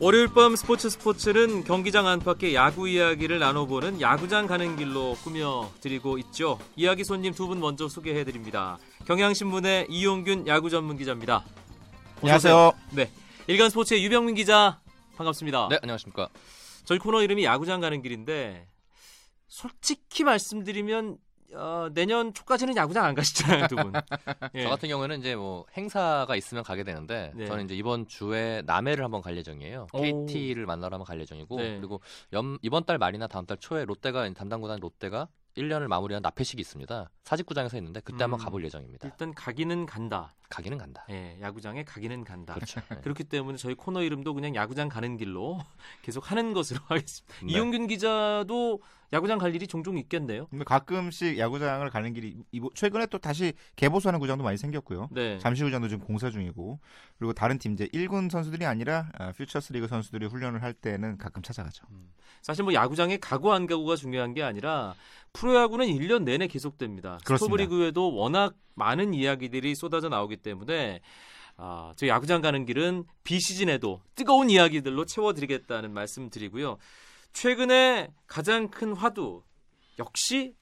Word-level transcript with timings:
월요일 0.00 0.28
밤 0.32 0.56
스포츠 0.56 0.88
스포츠는 0.88 1.64
경기장 1.64 2.06
안팎의 2.06 2.54
야구 2.54 2.88
이야기를 2.88 3.38
나눠보는 3.38 4.00
야구장 4.00 4.46
가는 4.46 4.74
길로 4.76 5.14
꾸며드리고 5.22 6.16
있죠. 6.18 6.58
이야기 6.74 7.04
손님 7.04 7.34
두 7.34 7.46
분 7.48 7.60
먼저 7.60 7.86
소개해드립니다. 7.86 8.78
경향신문의 9.06 9.86
이용균 9.90 10.46
야구 10.46 10.70
전문 10.70 10.96
기자입니다. 10.96 11.44
안녕하세요. 12.22 12.72
네, 12.92 13.10
일간 13.46 13.68
스포츠의 13.68 14.02
유병민 14.04 14.34
기자 14.36 14.80
반갑습니다. 15.16 15.68
네, 15.68 15.78
안녕하십니까. 15.82 16.28
저희 16.84 16.98
코너 16.98 17.22
이름이 17.22 17.44
야구장 17.44 17.80
가는 17.80 18.00
길인데 18.00 18.66
솔직히 19.48 20.24
말씀드리면 20.24 21.18
어, 21.54 21.88
내년 21.92 22.32
초까지는 22.32 22.76
야구장 22.76 23.04
안 23.04 23.14
가시잖아요, 23.14 23.66
두 23.68 23.76
분. 23.76 23.92
예. 24.54 24.64
저 24.64 24.68
같은 24.68 24.88
경우에는 24.88 25.18
이제 25.18 25.36
뭐 25.36 25.66
행사가 25.76 26.36
있으면 26.36 26.62
가게 26.62 26.84
되는데 26.84 27.32
네. 27.34 27.46
저는 27.46 27.64
이제 27.64 27.74
이번 27.74 28.06
주에 28.06 28.62
남해를 28.66 29.04
한번 29.04 29.22
갈 29.22 29.36
예정이에요. 29.36 29.86
오. 29.92 30.00
KT를 30.00 30.66
만나러 30.66 30.94
한번 30.94 31.04
갈 31.06 31.20
예정이고 31.20 31.56
네. 31.56 31.76
그리고 31.78 32.00
염, 32.32 32.58
이번 32.62 32.84
달 32.84 32.98
말이나 32.98 33.26
다음 33.26 33.46
달 33.46 33.56
초에 33.58 33.84
롯데가 33.84 34.28
담당 34.32 34.60
구단 34.60 34.78
롯데가 34.80 35.28
1년을 35.56 35.88
마무리한 35.88 36.22
납회식이 36.22 36.60
있습니다. 36.60 37.10
사직구장에서 37.24 37.76
있는데 37.78 38.00
그때 38.00 38.24
한번 38.24 38.40
음. 38.40 38.44
가볼 38.44 38.64
예정입니다. 38.64 39.08
일단 39.08 39.34
가기는 39.34 39.86
간다. 39.86 40.34
가기는 40.50 40.76
간다. 40.76 41.06
예, 41.10 41.38
야구장에 41.40 41.84
가기는 41.84 42.24
간다. 42.24 42.54
그렇죠. 42.54 42.80
네. 42.90 43.00
그렇기 43.02 43.24
때문에 43.24 43.56
저희 43.56 43.74
코너 43.74 44.02
이름도 44.02 44.34
그냥 44.34 44.54
야구장 44.54 44.88
가는 44.88 45.16
길로 45.16 45.58
계속 46.02 46.30
하는 46.30 46.52
것으로 46.52 46.80
하겠습니다. 46.84 47.34
네. 47.46 47.52
이용균 47.52 47.86
기자도 47.86 48.80
야구장 49.12 49.38
갈 49.38 49.54
일이 49.54 49.66
종종 49.66 49.96
있겠네요. 49.98 50.46
근데 50.48 50.64
가끔씩 50.64 51.38
야구장을 51.38 51.88
가는 51.90 52.12
길이 52.12 52.36
최근에 52.74 53.06
또 53.06 53.18
다시 53.18 53.54
개보수하는 53.76 54.20
구장도 54.20 54.44
많이 54.44 54.56
생겼고요. 54.56 55.08
네. 55.12 55.38
잠실구장도 55.38 55.88
지금 55.88 56.04
공사 56.04 56.30
중이고 56.30 56.78
그리고 57.18 57.32
다른 57.32 57.58
팀 57.58 57.72
이제 57.72 57.86
1군 57.86 58.30
선수들이 58.30 58.66
아니라 58.66 59.08
아, 59.18 59.32
퓨처스리그 59.32 59.88
선수들이 59.88 60.26
훈련을 60.26 60.62
할 60.62 60.74
때는 60.74 61.18
가끔 61.18 61.42
찾아가죠. 61.42 61.84
사실 62.42 62.64
뭐 62.64 62.72
야구장에 62.72 63.18
가고 63.18 63.52
안 63.52 63.66
가고가 63.66 63.96
중요한 63.96 64.32
게 64.32 64.42
아니라 64.42 64.94
프로야구는 65.32 65.86
1년 65.86 66.22
내내 66.24 66.46
계속됩니다. 66.46 67.18
그렇습니다. 67.24 67.36
스토브리그에도 67.36 68.14
워낙 68.14 68.54
많은 68.74 69.12
이야기들이 69.12 69.74
쏟아져 69.74 70.08
나오기 70.08 70.38
때문에 70.40 71.00
아, 71.56 71.92
저 71.96 72.06
야구장 72.06 72.40
가는 72.40 72.64
길은 72.64 73.04
비시즌에도 73.22 74.00
뜨거운 74.14 74.50
이야기들로 74.50 75.04
채워드리겠다는 75.04 75.92
말씀 75.92 76.30
드리고요. 76.30 76.78
최근에 77.32 78.08
가장 78.26 78.68
큰 78.68 78.92
화두 78.94 79.42
역시 79.98 80.54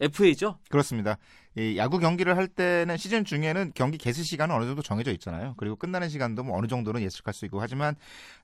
FA죠. 0.00 0.58
그렇습니다. 0.70 1.18
이 1.56 1.76
야구 1.76 2.00
경기를 2.00 2.36
할 2.36 2.48
때는 2.48 2.96
시즌 2.96 3.24
중에는 3.24 3.72
경기 3.76 3.96
개수 3.96 4.24
시간은 4.24 4.54
어느 4.56 4.64
정도 4.64 4.82
정해져 4.82 5.12
있잖아요. 5.12 5.54
그리고 5.56 5.76
끝나는 5.76 6.08
시간도 6.08 6.42
뭐 6.42 6.58
어느 6.58 6.66
정도는 6.66 7.00
예측할 7.02 7.32
수 7.32 7.44
있고 7.44 7.60
하지만 7.60 7.94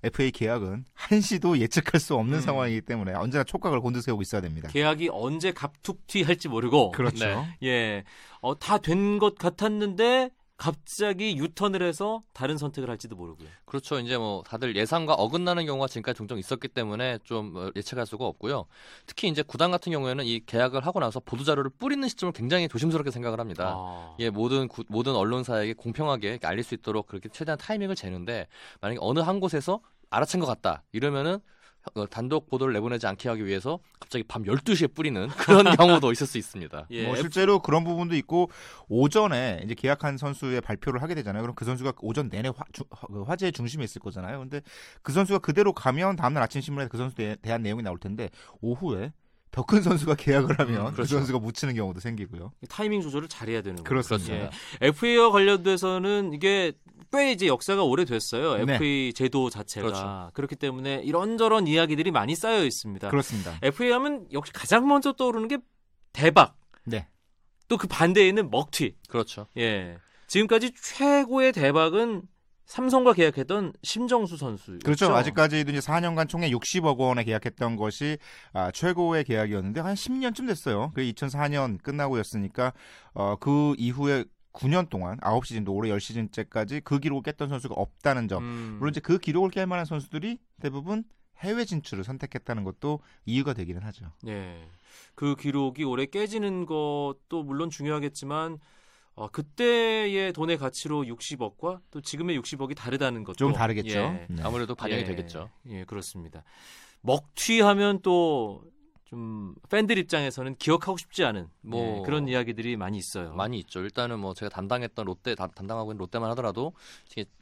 FA 0.04 0.30
계약은 0.30 0.84
한시도 0.94 1.58
예측할 1.58 2.00
수 2.00 2.14
없는 2.14 2.36
음. 2.38 2.40
상황이기 2.40 2.82
때문에 2.82 3.14
언제나 3.14 3.42
촉각을 3.42 3.80
곤두세우고 3.80 4.22
있어야 4.22 4.40
됩니다. 4.40 4.68
계약이 4.68 5.08
언제 5.12 5.50
갑툭튀 5.50 6.22
할지 6.22 6.46
모르고 6.48 6.92
그렇죠. 6.92 7.24
네. 7.24 7.56
예, 7.64 8.04
어, 8.40 8.56
다 8.58 8.78
된 8.78 9.18
것 9.18 9.34
같았는데 9.36 10.30
갑자기 10.60 11.38
유턴을 11.38 11.82
해서 11.82 12.22
다른 12.34 12.58
선택을 12.58 12.90
할지도 12.90 13.16
모르고요. 13.16 13.48
그렇죠. 13.64 13.98
이제 13.98 14.18
뭐 14.18 14.42
다들 14.42 14.76
예상과 14.76 15.14
어긋나는 15.14 15.64
경우가 15.64 15.88
지금까지 15.88 16.18
종종 16.18 16.38
있었기 16.38 16.68
때문에 16.68 17.18
좀 17.24 17.56
어, 17.56 17.70
예측할 17.74 18.04
수가 18.04 18.26
없고요. 18.26 18.66
특히 19.06 19.28
이제 19.28 19.40
구단 19.40 19.70
같은 19.70 19.90
경우에는 19.90 20.22
이 20.26 20.40
계약을 20.44 20.84
하고 20.84 21.00
나서 21.00 21.18
보도 21.18 21.44
자료를 21.44 21.70
뿌리는 21.78 22.06
시점을 22.06 22.34
굉장히 22.34 22.68
조심스럽게 22.68 23.10
생각을 23.10 23.40
합니다. 23.40 23.72
아, 23.74 24.14
예, 24.18 24.28
모든 24.28 24.68
구- 24.68 24.84
모든 24.88 25.14
언론사에게 25.14 25.72
공평하게 25.72 26.40
알릴 26.42 26.62
수 26.62 26.74
있도록 26.74 27.06
그렇게 27.06 27.30
최대한 27.30 27.56
타이밍을 27.56 27.94
재는데 27.96 28.46
만약에 28.82 28.98
어느 29.00 29.20
한 29.20 29.40
곳에서 29.40 29.80
알아챈 30.10 30.40
것 30.40 30.46
같다 30.46 30.82
이러면은 30.92 31.36
어, 31.36 31.40
단독 32.10 32.48
보도를 32.48 32.72
내보내지 32.74 33.06
않게 33.06 33.28
하기 33.30 33.46
위해서 33.46 33.78
갑자기 33.98 34.24
밤 34.26 34.42
12시에 34.44 34.94
뿌리는 34.94 35.28
그런 35.38 35.64
경우도 35.76 36.12
있을 36.12 36.26
수 36.26 36.38
있습니다. 36.38 36.86
예, 36.90 37.06
뭐 37.06 37.16
실제로 37.16 37.60
그런 37.60 37.84
부분도 37.84 38.14
있고 38.16 38.50
오전에 38.88 39.62
이제 39.64 39.74
계약한 39.74 40.18
선수의 40.18 40.60
발표를 40.60 41.02
하게 41.02 41.14
되잖아요. 41.14 41.42
그럼 41.42 41.54
그 41.54 41.64
선수가 41.64 41.94
오전 42.00 42.28
내내 42.28 42.48
화, 42.48 42.64
주, 42.72 42.84
그 42.84 43.22
화제의 43.22 43.52
중심에 43.52 43.84
있을 43.84 44.00
거잖아요. 44.00 44.38
근데 44.40 44.60
그 45.02 45.12
선수가 45.12 45.38
그대로 45.40 45.72
가면 45.72 46.16
다음날 46.16 46.42
아침 46.42 46.60
신문에 46.60 46.88
그 46.88 46.96
선수에 46.98 47.36
대한 47.42 47.62
내용이 47.62 47.82
나올 47.82 47.98
텐데 47.98 48.30
오후에 48.60 49.12
더 49.52 49.64
큰 49.64 49.82
선수가 49.82 50.14
계약을 50.16 50.58
하면 50.60 50.80
음, 50.80 50.86
그 50.90 50.92
그렇죠. 50.96 51.16
선수가 51.16 51.38
묻히는 51.40 51.74
경우도 51.74 52.00
생기고요. 52.00 52.52
타이밍 52.68 53.00
조절을 53.02 53.28
잘해야 53.28 53.62
되는 53.62 53.76
거죠. 53.76 53.88
그렇습니다. 53.88 54.34
예. 54.34 54.50
FA와 54.80 55.30
관련돼서는 55.32 56.32
이게 56.34 56.72
꽤 57.12 57.32
이제 57.32 57.46
역사가 57.46 57.82
오래됐어요. 57.82 58.64
네. 58.64 58.74
FA 58.74 59.12
제도 59.12 59.50
자체가 59.50 59.86
그렇죠. 59.86 60.30
그렇기 60.34 60.56
때문에 60.56 61.02
이런저런 61.04 61.66
이야기들이 61.66 62.10
많이 62.10 62.36
쌓여 62.36 62.64
있습니다. 62.64 63.08
그렇습니다. 63.10 63.58
FA 63.62 63.90
하면 63.92 64.26
역시 64.32 64.52
가장 64.52 64.86
먼저 64.86 65.12
떠오르는 65.12 65.48
게 65.48 65.58
대박. 66.12 66.56
네. 66.84 67.08
또 67.68 67.76
그 67.76 67.86
반대에는 67.86 68.50
먹튀. 68.50 68.96
그렇죠. 69.08 69.46
예. 69.56 69.96
지금까지 70.26 70.72
최고의 70.80 71.52
대박은 71.52 72.22
삼성과 72.66 73.14
계약했던 73.14 73.72
심정수 73.82 74.36
선수. 74.36 74.78
그렇죠. 74.84 75.12
아직까지도 75.12 75.72
이제 75.72 75.80
4년간 75.80 76.28
총액 76.28 76.52
60억 76.52 76.98
원에 76.98 77.24
계약했던 77.24 77.74
것이 77.74 78.16
아, 78.52 78.70
최고의 78.70 79.24
계약이었는데 79.24 79.80
한 79.80 79.94
10년쯤 79.94 80.46
됐어요. 80.46 80.92
그 80.94 81.00
2004년 81.02 81.82
끝나고였으니까 81.82 82.72
어, 83.14 83.36
그 83.40 83.74
이후에 83.76 84.24
9년 84.52 84.88
동안 84.88 85.18
9시즌도 85.20 85.74
올해 85.74 85.90
10시즌째까지 85.90 86.82
그 86.82 86.98
기록을 86.98 87.22
깼던 87.22 87.48
선수가 87.48 87.74
없다는 87.74 88.28
점. 88.28 88.42
음, 88.42 88.76
물론 88.78 88.90
이제 88.90 89.00
그 89.00 89.18
기록을 89.18 89.50
깰 89.50 89.66
만한 89.66 89.84
선수들이 89.84 90.38
대부분 90.60 91.04
해외 91.38 91.64
진출을 91.64 92.04
선택했다는 92.04 92.64
것도 92.64 93.00
이유가 93.24 93.54
되기는 93.54 93.82
하죠. 93.82 94.12
예. 94.26 94.68
그 95.14 95.36
기록이 95.36 95.84
올해 95.84 96.06
깨지는 96.06 96.66
것도 96.66 97.42
물론 97.44 97.70
중요하겠지만 97.70 98.58
어, 99.14 99.28
그때의 99.28 100.32
돈의 100.32 100.58
가치로 100.58 101.02
60억과 101.02 101.80
또 101.90 102.00
지금의 102.00 102.38
60억이 102.40 102.76
다르다는 102.76 103.24
것도 103.24 103.36
좀 103.36 103.52
다르겠죠. 103.52 103.98
예. 103.98 104.26
네. 104.28 104.42
아무래도 104.42 104.74
반영이 104.74 105.02
예, 105.02 105.04
되겠죠. 105.04 105.50
예, 105.66 105.84
그렇습니다. 105.84 106.42
먹튀하면 107.02 108.00
또 108.02 108.62
좀 109.10 109.56
팬들 109.68 109.98
입장에서는 109.98 110.54
기억하고 110.54 110.96
싶지 110.96 111.24
않은 111.24 111.48
뭐 111.62 111.98
예, 111.98 112.02
그런 112.06 112.28
이야기들이 112.28 112.76
많이 112.76 112.96
있어요. 112.96 113.32
많이 113.34 113.58
있죠. 113.58 113.80
일단은 113.80 114.20
뭐 114.20 114.34
제가 114.34 114.48
담당했던 114.50 115.04
롯데 115.04 115.34
다- 115.34 115.48
담당하고 115.48 115.90
있는 115.90 115.98
롯데만 115.98 116.30
하더라도 116.30 116.72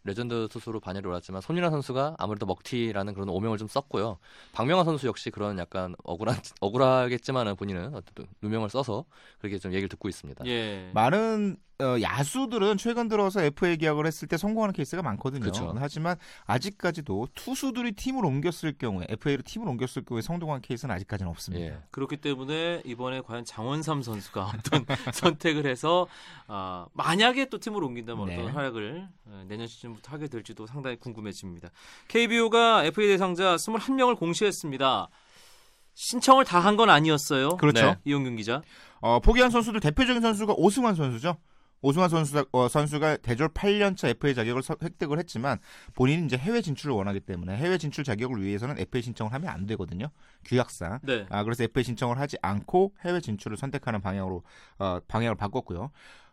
레전드 0.05 0.49
투수로 0.51 0.81
반열에 0.81 1.07
올랐지만 1.07 1.43
손민한 1.43 1.69
선수가 1.69 2.17
아무래도 2.19 2.47
먹튀라는 2.47 3.13
그런 3.13 3.29
오명을 3.29 3.59
좀 3.59 3.69
썼고요. 3.69 4.17
박명환 4.53 4.87
선수 4.87 5.07
역시 5.09 5.29
그런 5.29 5.59
약간 5.59 5.95
억울한 6.05 6.37
억울하겠지만은 6.63 7.57
본인은 7.57 7.95
어쨌든 7.95 8.25
누명을 8.41 8.71
써서 8.71 9.05
그렇게 9.39 9.59
좀 9.59 9.73
얘기를 9.73 9.91
듣고 9.91 10.09
있습니다. 10.09 10.47
예. 10.47 10.91
많은 10.95 11.59
어, 11.81 11.97
야수들은 12.03 12.77
최근 12.77 13.07
들어서 13.07 13.41
FA 13.41 13.77
계약을 13.77 14.05
했을 14.05 14.27
때 14.27 14.37
성공하는 14.37 14.73
케이스가 14.73 15.01
많거든요. 15.03 15.43
그렇죠. 15.43 15.73
하지만 15.79 16.17
아직까지도 16.47 17.29
투수들이 17.35 17.93
팀을 17.93 18.25
옮겼을 18.25 18.73
경우에 18.77 19.07
FA로 19.09 19.43
팀을 19.45 19.69
옮겼을 19.69 20.03
경우에 20.05 20.21
성공한 20.23 20.61
케이스는 20.61 20.93
아직까지는 20.93 21.31
없습니다. 21.31 21.58
예. 21.61 21.79
그렇기 21.91 22.19
때문에 22.19 22.83
이번에 22.85 23.21
과연 23.21 23.45
장원삼 23.45 24.03
선수가 24.03 24.53
어떤 24.59 24.85
선택을 25.15 25.67
해서 25.67 26.07
아, 26.47 26.87
만약에 26.95 27.49
또 27.51 27.59
팀을 27.59 27.83
옮긴다면 27.85 28.27
네. 28.27 28.37
어떤 28.37 28.53
활약을 28.53 29.09
어, 29.27 29.45
내년 29.49 29.67
시즌부터 29.67 30.13
하게 30.13 30.29
될지도 30.29 30.67
상당히 30.67 30.97
궁금해집니다. 30.97 31.71
KBO가 32.09 32.85
FA 32.85 33.09
대상자 33.09 33.57
21명을 33.57 34.17
공시했습니다. 34.19 35.09
신청을 35.95 36.45
다 36.45 36.61
한 36.61 36.77
건 36.77 36.91
아니었어요. 36.91 37.57
그렇죠. 37.57 37.85
네. 37.87 37.97
이용균 38.05 38.37
기자. 38.37 38.63
어, 39.01 39.21
포기한 39.21 39.51
선수들 39.51 39.81
대표적인 39.81 40.23
선수가 40.23 40.55
오승환 40.57 40.95
선수죠. 40.95 41.37
오승환 41.81 42.09
선수, 42.09 42.45
어, 42.53 42.69
선수가 42.69 43.19
대졸 43.19 43.49
8년차 43.51 44.09
FA 44.09 44.35
자격을 44.35 44.63
서- 44.63 44.77
획득을 44.83 45.19
했지만 45.19 45.59
본인이 45.95 46.25
이제 46.27 46.37
해외 46.37 46.61
진출을 46.61 46.95
원하기 46.95 47.21
때문에 47.21 47.57
해외 47.57 47.79
진출 47.79 48.03
자격을 48.05 48.43
위해서는 48.43 48.79
FA 48.79 49.01
신청을 49.03 49.33
하면 49.35 49.49
안 49.51 49.67
되거든요. 49.67 50.09
규약상. 50.45 51.01
네. 51.05 51.27
아, 51.31 51.45
그래서 51.45 51.65
FA 51.65 51.85
신청을 51.85 52.19
하지 52.19 52.37
않고 52.43 52.95
해외 53.05 53.21
진출을 53.21 53.57
선택하는 53.57 54.01
방향으로 54.01 54.43
어, 54.79 54.99
방향을 55.07 55.37
바꿨고요. 55.37 55.91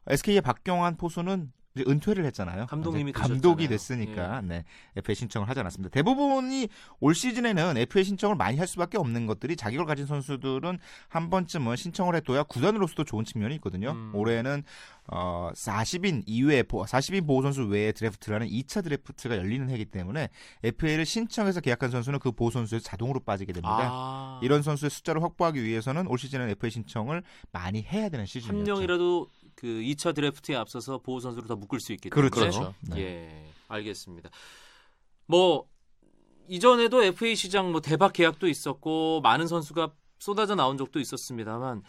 SK의 0.07 0.41
박경환 0.41 0.97
포수는 0.97 1.51
은퇴를 1.87 2.25
했잖아요. 2.25 2.67
감독님이 2.67 3.11
감독이 3.11 3.67
되셨잖아요. 3.67 4.05
됐으니까 4.05 4.41
네, 4.41 4.63
FA 4.95 5.15
신청을 5.15 5.49
하지 5.49 5.59
않았습니다. 5.59 5.91
대부분이 5.91 6.69
올 6.99 7.15
시즌에는 7.15 7.77
FA 7.77 8.03
신청을 8.03 8.35
많이 8.35 8.57
할 8.57 8.67
수밖에 8.67 8.97
없는 8.97 9.25
것들이 9.25 9.55
자격을 9.55 9.85
가진 9.85 10.05
선수들은 10.05 10.79
한 11.09 11.29
번쯤은 11.29 11.75
신청을 11.75 12.15
해둬야 12.15 12.43
구단으로서도 12.43 13.03
좋은 13.03 13.25
측면이 13.25 13.55
있거든요. 13.55 13.91
음. 13.91 14.11
올해는 14.13 14.63
어, 15.07 15.51
40인 15.53 16.23
이외에 16.25 16.63
40인 16.63 17.27
보호 17.27 17.41
선수 17.41 17.63
외에 17.63 17.91
드래프트라는 17.91 18.47
2차 18.47 18.83
드래프트가 18.83 19.37
열리는 19.37 19.69
해이기 19.69 19.85
때문에 19.85 20.29
FA를 20.63 21.05
신청해서 21.05 21.61
계약한 21.61 21.91
선수는 21.91 22.19
그 22.19 22.31
보호 22.31 22.49
선수에서 22.49 22.83
자동으로 22.83 23.19
빠지게 23.19 23.53
됩니다. 23.53 23.89
아, 23.91 24.39
이런 24.41 24.63
선수의 24.63 24.89
숫자를 24.89 25.21
확보하기 25.21 25.63
위해서는 25.63 26.07
올 26.07 26.17
시즌은 26.17 26.49
FA 26.49 26.71
신청을 26.71 27.21
많이 27.51 27.83
해야 27.83 28.09
되는 28.09 28.19
한 28.19 28.25
시즌이었죠. 28.25 28.73
명이라도 28.73 29.27
그 29.55 29.67
2차 29.67 30.13
드래프트에 30.13 30.55
앞서서 30.55 30.99
보호 30.99 31.19
선수로 31.19 31.47
더 31.47 31.55
묶을 31.55 31.79
수 31.79 31.93
있기 31.93 32.09
때문에 32.09 32.29
그렇죠. 32.29 32.59
그렇죠. 32.59 32.75
네. 32.81 32.99
예, 32.99 33.51
알겠습니다. 33.67 34.29
뭐 35.25 35.67
이전에도 36.47 37.03
FA 37.03 37.35
시장 37.35 37.71
뭐 37.71 37.81
대박 37.81 38.13
계약도 38.13 38.47
있었고 38.47 39.21
많은 39.21 39.47
선수가 39.47 39.93
쏟아져 40.19 40.55
나온 40.55 40.77
적도 40.77 40.99
있었습니다만 40.99 41.81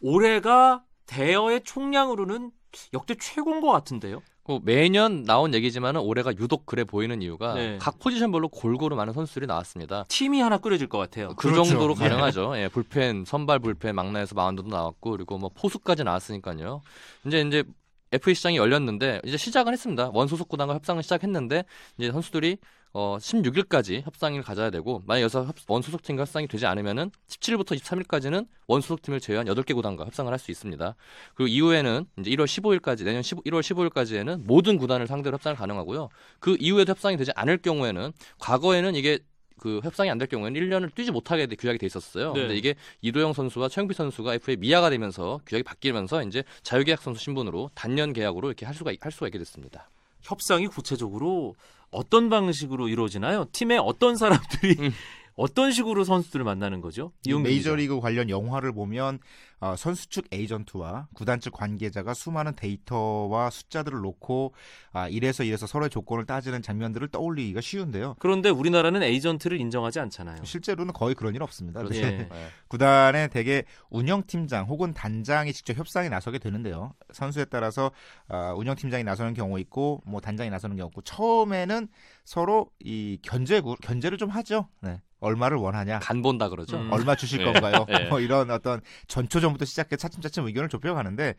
올해가 0.00 0.84
대여의 1.06 1.62
총량으로는 1.64 2.50
역대 2.94 3.14
최고인 3.14 3.60
것 3.60 3.70
같은데요. 3.70 4.22
뭐 4.44 4.60
매년 4.62 5.22
나온 5.24 5.54
얘기지만은 5.54 6.00
올해가 6.00 6.32
유독 6.32 6.66
그래 6.66 6.84
보이는 6.84 7.22
이유가 7.22 7.54
네. 7.54 7.78
각 7.80 7.98
포지션별로 8.00 8.48
골고루 8.48 8.96
많은 8.96 9.12
선수들이 9.12 9.46
나왔습니다. 9.46 10.04
팀이 10.08 10.40
하나 10.40 10.58
꾸려질 10.58 10.88
것 10.88 10.98
같아요. 10.98 11.28
그 11.28 11.48
그렇죠. 11.48 11.64
정도로 11.64 11.94
예. 12.00 12.08
가능하죠. 12.08 12.56
예, 12.56 12.68
불펜, 12.68 13.24
선발 13.24 13.60
불펜, 13.60 13.94
막나에서 13.94 14.34
마운드도 14.34 14.68
나왔고 14.68 15.12
그리고 15.12 15.38
뭐 15.38 15.50
포수까지 15.54 16.02
나왔으니까요. 16.02 16.82
이제 17.26 17.40
이제 17.40 17.64
FA 18.10 18.34
시장이 18.34 18.56
열렸는데 18.56 19.20
이제 19.24 19.36
시작은 19.36 19.72
했습니다. 19.72 20.10
원 20.12 20.26
소속 20.26 20.48
구단과 20.48 20.74
협상을 20.74 21.02
시작했는데 21.02 21.64
이제 21.98 22.10
선수들이 22.10 22.58
어 22.94 23.16
16일까지 23.18 24.02
협상을 24.04 24.40
가져야 24.42 24.68
되고 24.70 25.02
만약 25.06 25.22
여기서 25.22 25.44
협- 25.46 25.54
원 25.68 25.80
소속 25.80 26.02
팀과 26.02 26.22
협상이 26.22 26.46
되지 26.46 26.66
않으면은 26.66 27.10
17일부터 27.28 27.74
23일까지는 27.78 28.46
원 28.66 28.80
소속 28.82 29.00
팀을 29.02 29.18
제외한 29.20 29.46
8개 29.46 29.74
구단과 29.74 30.04
협상을 30.04 30.30
할 30.30 30.38
수 30.38 30.50
있습니다. 30.50 30.94
그리고 31.34 31.48
이후에는 31.48 32.04
이제 32.18 32.30
1월 32.32 32.44
15일까지 32.44 33.04
내년 33.04 33.22
15, 33.22 33.42
1월 33.44 33.60
15일까지에는 33.62 34.44
모든 34.44 34.76
구단을 34.76 35.06
상대로 35.06 35.34
협상을 35.34 35.56
가능하고요. 35.56 36.08
그 36.38 36.56
이후에도 36.60 36.90
협상이 36.90 37.16
되지 37.16 37.30
않을 37.34 37.58
경우에는 37.58 38.12
과거에는 38.38 38.94
이게 38.94 39.20
그 39.58 39.80
협상이 39.84 40.10
안 40.10 40.18
될 40.18 40.26
경우에는 40.28 40.60
1년을 40.60 40.92
뛰지 40.94 41.12
못하게 41.12 41.46
돼- 41.46 41.54
규약이 41.56 41.78
돼 41.78 41.86
있었어요. 41.86 42.32
네. 42.34 42.40
근데 42.40 42.56
이게 42.56 42.74
이도영 43.00 43.32
선수와 43.32 43.68
최영필 43.68 43.94
선수가 43.94 44.34
FA 44.34 44.56
미아가 44.56 44.90
되면서 44.90 45.40
규약이 45.46 45.62
바뀌면서 45.62 46.24
이제 46.24 46.42
자유계약 46.64 47.00
선수 47.00 47.22
신분으로 47.22 47.70
단년 47.74 48.12
계약으로 48.12 48.48
이렇게 48.48 48.66
할 48.66 48.74
수가 48.74 48.92
할 49.00 49.12
수가 49.12 49.28
있게 49.28 49.38
됐습니다. 49.38 49.88
협상이 50.22 50.66
구체적으로 50.68 51.54
어떤 51.90 52.30
방식으로 52.30 52.88
이루어지나요? 52.88 53.46
팀의 53.52 53.78
어떤 53.78 54.16
사람들이 54.16 54.76
음. 54.78 54.92
어떤 55.34 55.72
식으로 55.72 56.04
선수들을 56.04 56.44
만나는 56.44 56.80
거죠? 56.80 57.12
메이저리그 57.26 58.00
관련 58.00 58.28
영화를 58.28 58.72
보면 58.72 59.18
어, 59.60 59.76
선수 59.76 60.08
측 60.08 60.26
에이전트와 60.32 61.06
구단 61.14 61.38
측 61.38 61.52
관계자가 61.52 62.14
수많은 62.14 62.56
데이터와 62.56 63.48
숫자들을 63.48 64.00
놓고 64.00 64.54
아, 64.92 65.08
이래서 65.08 65.44
이래서 65.44 65.68
서로의 65.68 65.88
조건을 65.88 66.26
따지는 66.26 66.62
장면들을 66.62 67.06
떠올리기가 67.08 67.60
쉬운데요. 67.60 68.16
그런데 68.18 68.48
우리나라는 68.50 69.04
에이전트를 69.04 69.60
인정하지 69.60 70.00
않잖아요. 70.00 70.44
실제로는 70.44 70.92
거의 70.92 71.14
그런 71.14 71.34
일 71.36 71.44
없습니다. 71.44 71.80
그렇죠. 71.80 72.00
네. 72.00 72.06
예. 72.06 72.18
네. 72.18 72.28
구단의 72.66 73.30
대개 73.30 73.62
운영팀장 73.90 74.66
혹은 74.66 74.92
단장이 74.92 75.52
직접 75.52 75.76
협상에 75.76 76.08
나서게 76.08 76.40
되는데요. 76.40 76.92
선수에 77.12 77.44
따라서 77.44 77.92
어, 78.28 78.54
운영팀장이 78.56 79.04
나서는 79.04 79.32
경우 79.32 79.60
있고 79.60 80.02
뭐 80.04 80.20
단장이 80.20 80.50
나서는 80.50 80.76
경우 80.76 80.88
있고 80.88 81.02
처음에는 81.02 81.86
서로 82.24 82.68
이 82.80 83.18
견제 83.22 83.62
견제를 83.82 84.18
좀 84.18 84.28
하죠. 84.30 84.68
네. 84.80 85.00
얼마를 85.22 85.56
원하냐? 85.56 86.00
간 86.00 86.20
본다 86.20 86.48
그러죠. 86.48 86.76
음. 86.76 86.92
얼마 86.92 87.14
주실 87.14 87.40
예. 87.40 87.44
건가요? 87.44 87.86
예. 87.88 88.08
뭐 88.10 88.20
이런 88.20 88.50
어떤 88.50 88.80
전초전부터 89.06 89.64
시작해 89.64 89.96
차츰차츰 89.96 90.46
의견을 90.46 90.68
좁혀가는데 90.68 91.34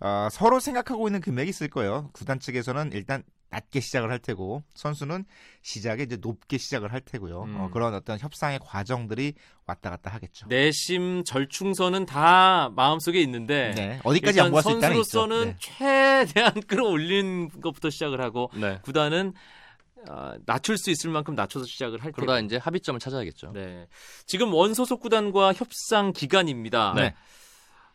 어, 0.00 0.28
서로 0.30 0.60
생각하고 0.60 1.08
있는 1.08 1.20
금액이 1.20 1.48
있을 1.48 1.68
거예요. 1.68 2.10
구단 2.12 2.40
측에서는 2.40 2.90
일단 2.92 3.22
낮게 3.50 3.80
시작을 3.80 4.10
할 4.10 4.18
테고 4.18 4.62
선수는 4.74 5.24
시작에 5.62 6.02
이제 6.02 6.18
높게 6.20 6.58
시작을 6.58 6.92
할 6.92 7.00
테고요. 7.00 7.44
음. 7.44 7.60
어, 7.60 7.70
그런 7.72 7.94
어떤 7.94 8.18
협상의 8.18 8.58
과정들이 8.62 9.34
왔다 9.66 9.88
갔다 9.88 10.10
하겠죠. 10.10 10.48
내심 10.48 11.24
절충선은 11.24 12.04
다 12.04 12.70
마음속에 12.76 13.20
있는데 13.22 13.72
네. 13.74 14.00
어디까지 14.04 14.38
양보할 14.40 14.62
수 14.62 14.70
있다는. 14.70 14.96
선수로서는 14.96 15.44
네. 15.44 15.56
최대한 15.60 16.52
끌어올리는 16.66 17.48
것부터 17.60 17.88
시작을 17.88 18.20
하고 18.20 18.50
네. 18.54 18.80
구단은 18.82 19.32
어, 20.08 20.34
낮출 20.46 20.78
수 20.78 20.90
있을 20.90 21.10
만큼 21.10 21.34
낮춰서 21.34 21.66
시작을 21.66 22.02
할 22.04 22.12
그러다 22.12 22.34
테고. 22.36 22.46
이제 22.46 22.56
합의점을 22.56 22.98
찾아야겠죠. 23.00 23.52
네. 23.52 23.86
지금 24.26 24.52
원소속 24.52 25.00
구단과 25.00 25.52
협상 25.52 26.12
기간입니다. 26.12 26.92
네. 26.96 27.14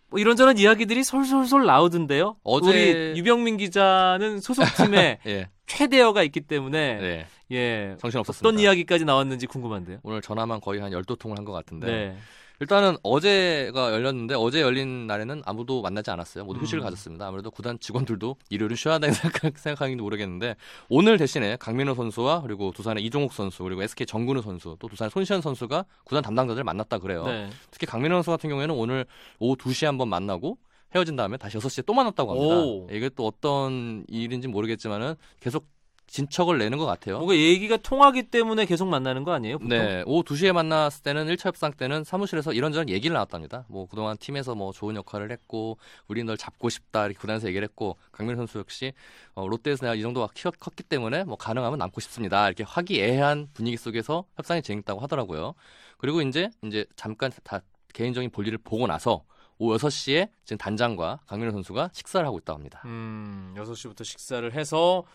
뭐 0.10 0.20
이런저런 0.20 0.58
이야기들이 0.58 1.04
솔솔솔 1.04 1.66
나오던데요. 1.66 2.38
어제- 2.44 2.68
우리 3.14 3.18
유병민 3.20 3.58
기자는 3.58 4.42
소속팀에 4.42 5.20
예. 5.26 5.50
최대여가 5.66 6.22
있기 6.24 6.42
때문에 6.42 6.96
네. 7.00 7.28
예. 7.52 7.96
정신 8.00 8.20
없었습니다. 8.20 8.48
어떤 8.48 8.60
이야기까지 8.60 9.06
나왔는지 9.06 9.48
궁금한데요. 9.48 10.00
오늘 10.04 10.22
전화만 10.22 10.62
거의 10.62 10.82
한 10.82 10.92
12통을 10.92 11.36
한 11.38 11.46
것 11.46 11.52
같은데 11.52 11.88
네. 11.88 12.18
일단은 12.60 12.96
어제가 13.04 13.92
열렸는데 13.94 14.36
어제 14.36 14.62
열린 14.62 15.08
날에는 15.08 15.42
아무도 15.46 15.82
만나지 15.82 16.12
않았어요. 16.12 16.46
모두 16.46 16.60
휴식을 16.62 16.80
음. 16.82 16.84
가졌습니다. 16.84 17.28
아무래도 17.28 17.52
구단 17.52 17.78
직원들도 17.80 18.36
일요일은 18.50 18.76
쉬어야 18.76 18.96
한다고 18.96 19.14
생각- 19.14 19.58
생각하기도 19.58 20.02
모르겠는데 20.04 20.56
오늘 20.88 21.18
대신에 21.18 21.58
강민호 21.58 21.96
선수와 21.96 22.42
그리고 22.42 22.72
두산의 22.72 23.04
이종욱 23.06 23.34
선수 23.34 23.64
그리고 23.64 23.84
SK 23.84 24.06
정근우 24.06 24.42
선수 24.42 24.78
또 24.80 24.88
두산의 24.88 25.10
손시현 25.12 25.42
선수가 25.42 25.86
구단 26.06 26.24
담당자들 26.24 26.64
만났다 26.64 27.00
그래요. 27.00 27.26
네. 27.26 27.50
특히 27.72 27.86
강민호 27.88 28.18
선수 28.18 28.32
같은 28.32 28.50
경우에는 28.50 28.76
오늘 28.76 29.06
오후 29.40 29.56
2시에 29.58 29.86
한번 29.88 30.08
만나고 30.10 30.58
헤어진 30.96 31.16
다음에 31.16 31.38
다시 31.38 31.58
6시에 31.58 31.86
또 31.88 31.94
만났다고 31.94 32.32
합니다. 32.34 32.56
오. 32.56 32.88
이게 32.92 33.10
또 33.10 33.26
어떤 33.26 34.06
일인지 34.08 34.48
모르겠지만은 34.48 35.16
계속 35.40 35.66
진척을 36.14 36.60
내는 36.60 36.78
것 36.78 36.86
같아요. 36.86 37.18
뭔가 37.18 37.36
얘기가 37.36 37.76
통하기 37.78 38.30
때문에 38.30 38.68
계속 38.68 38.88
만나는 38.88 39.24
거 39.24 39.32
아니에요? 39.32 39.58
보통? 39.58 39.70
네, 39.70 40.04
오후 40.06 40.24
2시에 40.24 40.52
만났을 40.52 41.02
때는 41.02 41.26
1차 41.26 41.48
협상 41.48 41.74
때는 41.74 42.04
사무실에서 42.04 42.54
이런저런 42.54 42.88
얘기를 42.90 43.16
나눴답니다. 43.16 43.66
뭐 43.68 43.88
그동안 43.88 44.16
팀에서 44.18 44.54
뭐 44.54 44.72
좋은 44.72 44.96
역할을 44.96 45.32
했고 45.32 45.80
우리 46.08 46.24
널 46.24 46.38
잡고 46.38 46.70
싶다 46.70 47.06
이렇게 47.06 47.18
구단에서 47.18 47.48
얘기를 47.48 47.68
했고 47.68 47.98
강민 48.12 48.36
선수 48.36 48.60
역시 48.60 48.94
어, 49.34 49.48
롯데에서 49.48 49.88
내가 49.88 49.96
이 49.96 50.04
정도 50.04 50.28
키 50.36 50.44
컸기 50.44 50.84
때문에 50.84 51.24
뭐 51.24 51.36
가능하면 51.36 51.80
남고 51.80 52.00
싶습니다. 52.00 52.46
이렇게 52.46 52.64
화기애애한 52.64 53.48
분위기 53.56 53.76
속에서 53.76 54.26
협상이 54.36 54.62
진행됐다고 54.62 55.00
하더라고요. 55.00 55.56
그리고 55.98 56.22
이제 56.22 56.52
이제 56.64 56.86
잠깐 56.96 57.32
다 57.44 57.62
개인적인 57.92 58.30
볼일을 58.30 58.60
보고 58.60 58.86
나서 58.86 59.24
오후 59.58 59.76
6시에 59.78 60.30
지금 60.46 60.60
단장과 60.60 61.22
강민호 61.26 61.52
선수가 61.54 61.90
식사를 61.94 62.24
하고 62.24 62.38
있다고 62.38 62.58
합니다. 62.58 62.84
음, 62.86 63.56
6시부터 63.58 64.04
식사를 64.04 64.54
해서 64.54 65.06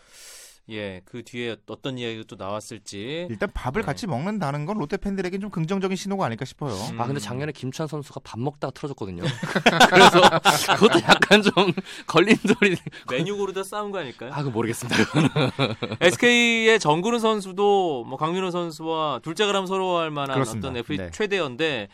예, 0.71 1.01
그 1.05 1.23
뒤에 1.23 1.55
어떤 1.67 1.97
이야기가 1.97 2.23
또 2.27 2.35
나왔을지. 2.35 3.27
일단 3.29 3.49
밥을 3.53 3.81
네. 3.81 3.85
같이 3.85 4.07
먹는다는 4.07 4.65
건 4.65 4.77
롯데 4.77 4.97
팬들에겐 4.97 5.41
좀 5.41 5.49
긍정적인 5.49 5.95
신호가 5.97 6.25
아닐까 6.25 6.45
싶어요. 6.45 6.73
음. 6.73 7.01
아 7.01 7.05
근데 7.05 7.19
작년에 7.19 7.51
김찬 7.51 7.87
선수가 7.87 8.21
밥 8.23 8.39
먹다가 8.39 8.71
틀어졌거든요. 8.71 9.23
그래서 9.89 10.21
그것도 10.75 10.99
약간 11.01 11.41
좀 11.41 11.51
걸림돌이 12.07 12.77
메뉴 13.09 13.37
고르다 13.37 13.63
싸운 13.63 13.91
거 13.91 13.99
아닐까요? 13.99 14.31
아, 14.33 14.43
그 14.43 14.49
모르겠습니다. 14.49 14.97
SK의 16.01 16.79
정근우 16.79 17.19
선수도 17.19 18.03
뭐 18.05 18.17
강민호 18.17 18.51
선수와 18.51 19.19
둘째가 19.23 19.51
라면 19.51 19.67
서러워할 19.67 20.11
만한 20.11 20.35
그렇습니다. 20.35 20.69
어떤 20.69 20.77
FA 20.77 20.97
네. 20.97 21.11
최대였는데 21.11 21.87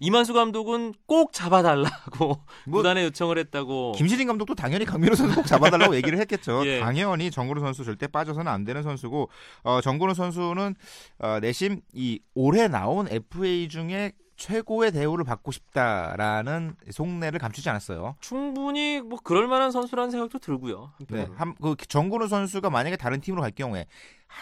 이만수 0.00 0.32
감독은 0.34 0.94
꼭 1.06 1.32
잡아달라고 1.32 2.40
뭐 2.66 2.78
구단에 2.80 3.04
요청을 3.04 3.38
했다고. 3.38 3.92
김신인 3.92 4.26
감독도 4.26 4.54
당연히 4.54 4.84
강민호 4.84 5.14
선수 5.14 5.34
꼭 5.34 5.46
잡아달라고 5.46 5.94
얘기를 5.96 6.18
했겠죠. 6.18 6.66
예. 6.66 6.80
당연히 6.80 7.30
정근우 7.30 7.60
선수 7.60 7.84
절대 7.84 8.06
빠져서는 8.06 8.50
안 8.50 8.64
되는 8.64 8.82
선수고 8.82 9.30
어, 9.62 9.80
정근우 9.80 10.14
선수는 10.14 10.74
어, 11.18 11.38
내심 11.40 11.80
이 11.92 12.20
올해 12.34 12.68
나온 12.68 13.08
FA 13.08 13.68
중에 13.68 14.12
최고의 14.36 14.92
대우를 14.92 15.24
받고 15.24 15.50
싶다라는 15.50 16.76
속내를 16.90 17.38
감추지 17.38 17.68
않았어요. 17.70 18.16
충분히 18.20 19.00
뭐 19.00 19.18
그럴 19.22 19.48
만한 19.48 19.70
선수라는 19.70 20.10
생각도 20.10 20.38
들고요. 20.38 20.92
네, 21.08 21.26
한, 21.36 21.54
그 21.54 21.74
정근우 21.88 22.28
선수가 22.28 22.68
만약에 22.68 22.96
다른 22.96 23.20
팀으로 23.20 23.40
갈 23.42 23.50
경우에 23.50 23.86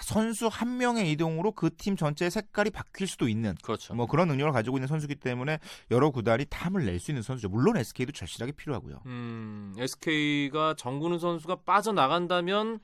선수 0.03 0.49
한 0.51 0.77
명의 0.79 1.11
이동으로 1.13 1.53
그 1.53 1.71
팀 1.77 1.97
전체의 1.97 2.31
색깔이 2.31 2.71
바뀔 2.71 3.07
수도 3.07 3.29
있는 3.29 3.55
그렇죠. 3.63 3.95
뭐 3.95 4.07
그런 4.07 4.29
능력을 4.29 4.53
가지고 4.53 4.77
있는 4.79 4.87
선수기 4.89 5.17
때문에 5.17 5.59
여러 5.91 6.11
구단이 6.11 6.47
탐을 6.51 6.85
낼 6.85 6.99
수 7.01 7.11
있는 7.11 7.23
선수죠. 7.23 7.49
물론 7.49 7.77
SK도 7.77 8.13
절실하게 8.13 8.53
필요하고요. 8.53 9.03
음, 9.07 9.75
SK가 9.79 10.75
정근우 10.77 11.19
선수가 11.19 11.57
빠져나간다면 11.67 12.81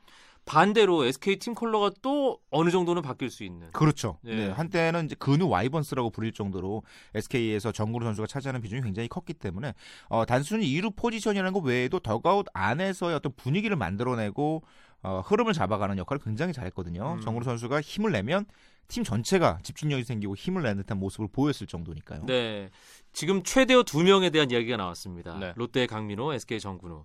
반대로 0.46 1.04
SK 1.04 1.38
팀 1.38 1.54
컬러가 1.54 1.90
또 2.02 2.40
어느 2.50 2.70
정도는 2.70 3.02
바뀔 3.02 3.30
수 3.30 3.44
있는. 3.44 3.70
그렇죠. 3.72 4.18
예. 4.24 4.34
네, 4.34 4.48
한때는 4.48 5.04
이제 5.04 5.14
근우 5.18 5.46
와이번스라고 5.48 6.10
부릴 6.10 6.32
정도로 6.32 6.82
SK에서 7.14 7.72
정근우 7.72 8.04
선수가 8.06 8.26
차지하는 8.26 8.60
비중이 8.60 8.82
굉장히 8.82 9.06
컸기 9.08 9.34
때문에 9.34 9.74
어, 10.08 10.24
단순히 10.24 10.66
2루 10.66 10.96
포지션이라는 10.96 11.52
것 11.52 11.60
외에도 11.60 12.00
더가웃 12.00 12.46
안에서의 12.54 13.14
어떤 13.16 13.32
분위기를 13.36 13.76
만들어내고 13.76 14.62
어, 15.02 15.22
흐름을 15.24 15.52
잡아가는 15.52 15.96
역할을 15.98 16.20
굉장히 16.22 16.52
잘했거든요. 16.52 17.14
음. 17.14 17.20
정근우 17.20 17.44
선수가 17.44 17.80
힘을 17.80 18.12
내면 18.12 18.44
팀 18.88 19.04
전체가 19.04 19.60
집중력이 19.62 20.04
생기고 20.04 20.34
힘을 20.36 20.62
내는 20.62 20.78
듯한 20.78 20.98
모습을 20.98 21.28
보였을 21.32 21.66
정도니까요. 21.66 22.26
네. 22.26 22.70
지금 23.12 23.42
최대어 23.42 23.84
두 23.84 24.02
명에 24.02 24.30
대한 24.30 24.50
이야기가 24.50 24.76
나왔습니다. 24.76 25.38
네. 25.38 25.52
롯데 25.56 25.86
강민호, 25.86 26.34
SK 26.34 26.60
정근우. 26.60 27.04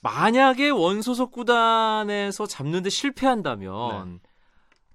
만약에 0.00 0.70
원소속 0.70 1.32
구단에서 1.32 2.46
잡는데 2.46 2.88
실패한다면 2.88 4.20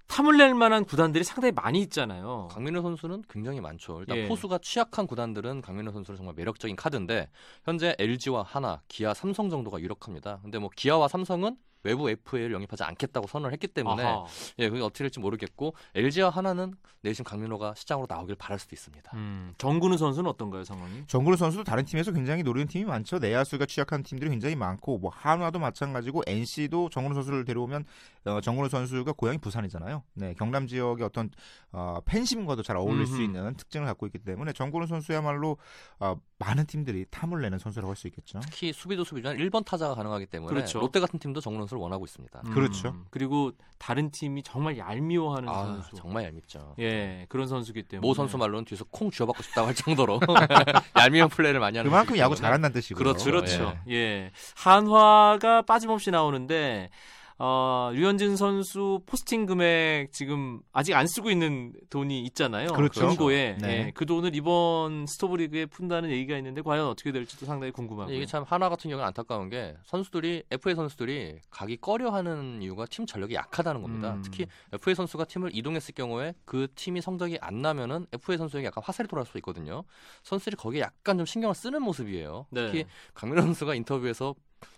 탐을 0.06 0.36
낼 0.36 0.54
만한 0.54 0.84
구단들이 0.84 1.24
상당히 1.24 1.52
많이 1.52 1.80
있잖아요. 1.82 2.48
강민호 2.52 2.82
선수는 2.82 3.24
굉장히 3.28 3.60
많죠. 3.60 4.00
일단 4.00 4.16
예. 4.16 4.28
포수가 4.28 4.58
취약한 4.58 5.06
구단들은 5.06 5.60
강민호 5.62 5.92
선수는 5.92 6.16
정말 6.16 6.34
매력적인 6.34 6.76
카드인데 6.76 7.28
현재 7.64 7.94
LG와 7.98 8.42
하나, 8.42 8.80
기아, 8.88 9.14
삼성 9.14 9.50
정도가 9.50 9.80
유력합니다. 9.80 10.40
근데 10.42 10.58
뭐 10.58 10.70
기아와 10.74 11.08
삼성은 11.08 11.56
외부 11.84 12.10
FA를 12.10 12.52
영입하지 12.52 12.82
않겠다고 12.82 13.26
선언을 13.28 13.52
했기 13.52 13.68
때문에 13.68 14.02
아하. 14.02 14.24
예, 14.58 14.68
그게 14.68 14.82
어떻게 14.82 15.04
될지 15.04 15.20
모르겠고 15.20 15.74
LG와 15.94 16.30
하나는 16.30 16.74
내심 17.02 17.24
강민호가 17.24 17.74
시장으로 17.76 18.06
나오길 18.08 18.34
바랄 18.36 18.58
수도 18.58 18.74
있습니다. 18.74 19.10
음, 19.14 19.54
정근우 19.58 19.96
선수는 19.98 20.28
어떤가요 20.30 20.64
상황이? 20.64 21.04
정근우 21.06 21.36
선수도 21.36 21.62
다른 21.62 21.84
팀에서 21.84 22.12
굉장히 22.12 22.42
노리는 22.42 22.66
팀이 22.66 22.84
많죠. 22.86 23.18
내야수가 23.18 23.66
취약한 23.66 24.02
팀들이 24.02 24.30
굉장히 24.30 24.56
많고 24.56 24.98
뭐 24.98 25.10
한화도 25.14 25.58
마찬가지고 25.58 26.22
NC도 26.26 26.88
정근우 26.88 27.14
선수를 27.14 27.44
데려오면 27.44 27.84
어, 28.24 28.40
정근우 28.40 28.70
선수가 28.70 29.12
고향이 29.12 29.36
부산이잖아요. 29.38 30.02
네, 30.14 30.34
경남 30.38 30.66
지역의 30.66 31.04
어떤 31.04 31.28
어, 31.72 31.98
팬심과도 32.06 32.62
잘 32.62 32.76
어울릴 32.78 33.06
수 33.06 33.14
음흠. 33.16 33.22
있는 33.22 33.54
특징을 33.56 33.86
갖고 33.86 34.06
있기 34.06 34.18
때문에 34.20 34.54
정근우 34.54 34.86
선수야말로 34.86 35.58
어, 36.00 36.16
많은 36.38 36.64
팀들이 36.66 37.04
탐을 37.10 37.42
내는 37.42 37.58
선수라고 37.58 37.90
할 37.90 37.94
수 37.96 38.08
있겠죠. 38.08 38.40
특히 38.40 38.72
수비도 38.72 39.04
수비지만 39.04 39.36
1번 39.36 39.64
타자가 39.64 39.94
가능하기 39.94 40.26
때문에 40.26 40.52
그렇죠. 40.52 40.80
롯데 40.80 40.98
같은 41.00 41.18
팀도 41.20 41.40
정근 41.40 41.60
선수 41.60 41.73
를 41.74 41.80
원하고 41.80 42.04
있습니다. 42.04 42.42
음, 42.46 42.54
그렇죠. 42.54 42.94
그리고 43.10 43.52
다른 43.78 44.10
팀이 44.10 44.42
정말 44.42 44.78
얄미워하는 44.78 45.48
아, 45.48 45.64
선수. 45.64 45.90
정말 45.96 46.24
얄밉죠. 46.24 46.74
예, 46.78 47.26
그런 47.28 47.46
선수기 47.48 47.82
때문에. 47.82 48.06
모 48.06 48.14
선수 48.14 48.38
말로는 48.38 48.64
뒤에서 48.64 48.84
콩 48.90 49.10
쥐어받고 49.10 49.42
싶다고 49.42 49.66
할 49.68 49.74
정도로 49.74 50.20
얄미운 50.98 51.28
플레이를 51.28 51.60
많이 51.60 51.76
하는 51.76 51.90
그만큼 51.90 52.16
야구. 52.16 52.34
잘한다는 52.34 52.72
뜻이고요. 52.72 53.02
그렇죠. 53.02 53.24
그렇죠. 53.24 53.78
예. 53.90 54.30
한화가 54.56 55.62
빠짐없이 55.62 56.10
나오는데 56.10 56.90
어, 57.38 57.90
류현진 57.92 58.36
선수 58.36 59.00
포스팅 59.06 59.46
금액 59.46 60.12
지금 60.12 60.60
아직 60.72 60.94
안 60.94 61.06
쓰고 61.06 61.30
있는 61.30 61.72
돈이 61.90 62.22
있잖아요. 62.26 62.68
그렇죠. 62.68 63.08
금고에 63.08 63.56
네. 63.60 63.68
예, 63.68 63.90
그 63.92 64.06
돈을 64.06 64.36
이번 64.36 65.06
스토브리그에 65.06 65.66
푼다는 65.66 66.10
얘기가 66.10 66.36
있는데 66.38 66.62
과연 66.62 66.86
어떻게 66.86 67.10
될지도 67.10 67.44
상당히 67.46 67.72
궁금하고요. 67.72 68.14
이게 68.14 68.24
참 68.24 68.44
하나 68.46 68.68
같은 68.68 68.88
경우는 68.88 69.06
안타까운 69.06 69.48
게 69.48 69.76
선수들이 69.84 70.44
FA 70.50 70.76
선수들이 70.76 71.40
가기 71.50 71.78
꺼려하는 71.78 72.62
이유가 72.62 72.86
팀 72.86 73.04
전력이 73.04 73.34
약하다는 73.34 73.82
겁니다. 73.82 74.14
음. 74.14 74.22
특히 74.22 74.46
FA 74.72 74.94
선수가 74.94 75.24
팀을 75.24 75.50
이동했을 75.52 75.94
경우에 75.94 76.34
그 76.44 76.68
팀이 76.76 77.00
성적이 77.00 77.38
안 77.40 77.62
나면은 77.62 78.06
FA 78.12 78.38
선수에게 78.38 78.68
약간 78.68 78.82
화살이 78.84 79.08
돌아올 79.08 79.26
수 79.26 79.36
있거든요. 79.38 79.82
선수들이 80.22 80.56
거기에 80.56 80.82
약간 80.82 81.16
좀 81.16 81.26
신경을 81.26 81.54
쓰는 81.56 81.82
모습이에요. 81.82 82.46
네. 82.50 82.66
특히 82.66 82.84
강민호 83.14 83.42
선수가 83.42 83.74
인터뷰에서 83.74 84.36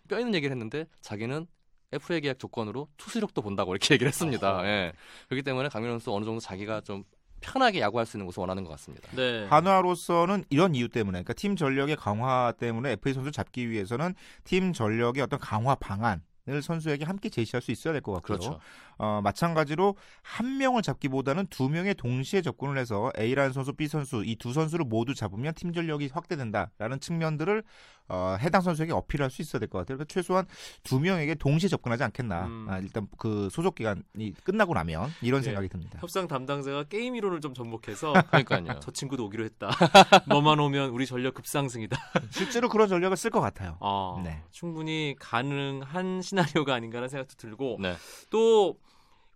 뼈 0.09 0.19
있는 0.19 0.35
얘기를 0.35 0.55
했는데 0.55 0.87
자기는 1.01 1.47
FA 1.93 2.21
계약 2.21 2.39
조건으로 2.39 2.89
투수력도 2.97 3.43
본다고 3.43 3.73
이렇게 3.75 3.95
얘기를 3.95 4.09
했습니다. 4.09 4.67
예. 4.67 4.93
그렇기 5.29 5.43
때문에 5.43 5.69
강민호 5.69 5.95
선수 5.95 6.13
어느 6.15 6.25
정도 6.25 6.41
자기가 6.41 6.81
좀 6.83 7.05
편하게 7.41 7.81
야구할 7.81 8.07
수 8.07 8.17
있는 8.17 8.27
곳을 8.27 8.41
원하는 8.41 8.65
것 8.65 8.71
같습니다. 8.71 9.09
네. 9.15 9.47
한화로서는 9.49 10.45
이런 10.51 10.75
이유 10.75 10.89
때문에 10.89 11.17
그러니까 11.19 11.35
팀 11.35 11.55
전력의 11.55 11.97
강화 11.97 12.53
때문에 12.59 12.93
FA 12.93 13.13
선수 13.15 13.27
를 13.27 13.33
잡기 13.33 13.71
위해서는 13.71 14.15
팀 14.45 14.73
전력의 14.73 15.23
어떤 15.23 15.39
강화 15.39 15.75
방안 15.75 16.23
을 16.49 16.63
선수에게 16.63 17.05
함께 17.05 17.29
제시할 17.29 17.61
수 17.61 17.73
있어야 17.73 17.93
될 17.93 18.01
것 18.01 18.13
같고요. 18.13 18.39
그렇죠. 18.39 18.61
어, 18.99 19.21
마찬가지로 19.23 19.97
한 20.23 20.59
명을 20.59 20.83
잡기보다는 20.83 21.47
두 21.49 21.69
명의 21.69 21.95
동시에 21.95 22.43
접근을 22.43 22.79
해서 22.79 23.11
A라는 23.19 23.53
선수, 23.53 23.73
B 23.73 23.89
선수 23.89 24.23
이 24.25 24.37
두 24.37 24.53
선수를 24.53 24.85
모두 24.85 25.15
잡으면 25.15 25.55
팀 25.55 25.73
전력이 25.73 26.11
확대된다라는 26.13 27.01
측면들을 27.01 27.63
어, 28.09 28.37
해당 28.39 28.61
선수에게 28.61 28.93
어필할 28.93 29.31
수 29.31 29.43
있어야 29.43 29.59
될 29.59 29.69
것 29.69 29.79
같아요. 29.79 29.97
그러니까 29.97 30.05
최소한 30.13 30.47
두 30.85 31.01
명에게 31.01 31.35
동시에 31.35 31.69
접근하지 31.69 32.05
않겠나. 32.05 32.47
음. 32.47 32.67
아, 32.71 32.79
일단 32.79 33.09
그 33.19 33.49
소속 33.51 33.75
기간이 33.75 34.33
끝나고 34.45 34.75
나면 34.75 35.11
이런 35.23 35.41
예. 35.41 35.45
생각이 35.47 35.69
듭니다. 35.69 35.99
협상 36.01 36.29
담당자가 36.29 36.85
게임 36.85 37.17
이론을 37.17 37.41
좀 37.41 37.53
접목해서 37.53 38.13
그러니까요. 38.31 38.79
저 38.81 38.93
친구도 38.93 39.25
오기로 39.25 39.45
했다. 39.45 39.71
너만 40.29 40.61
오면 40.61 40.91
우리 40.91 41.05
전력 41.07 41.35
급상승이다. 41.35 41.97
실제로 42.31 42.69
그런 42.69 42.89
전력을 42.89 43.17
쓸 43.17 43.31
것 43.31 43.41
같아요. 43.41 43.77
아, 43.81 44.21
네. 44.23 44.41
충분히 44.53 45.17
가능한 45.19 46.23
시나리오가 46.23 46.75
아닌가라는 46.75 47.09
생각도 47.09 47.35
들고 47.37 47.79
네. 47.81 47.97
또 48.31 48.79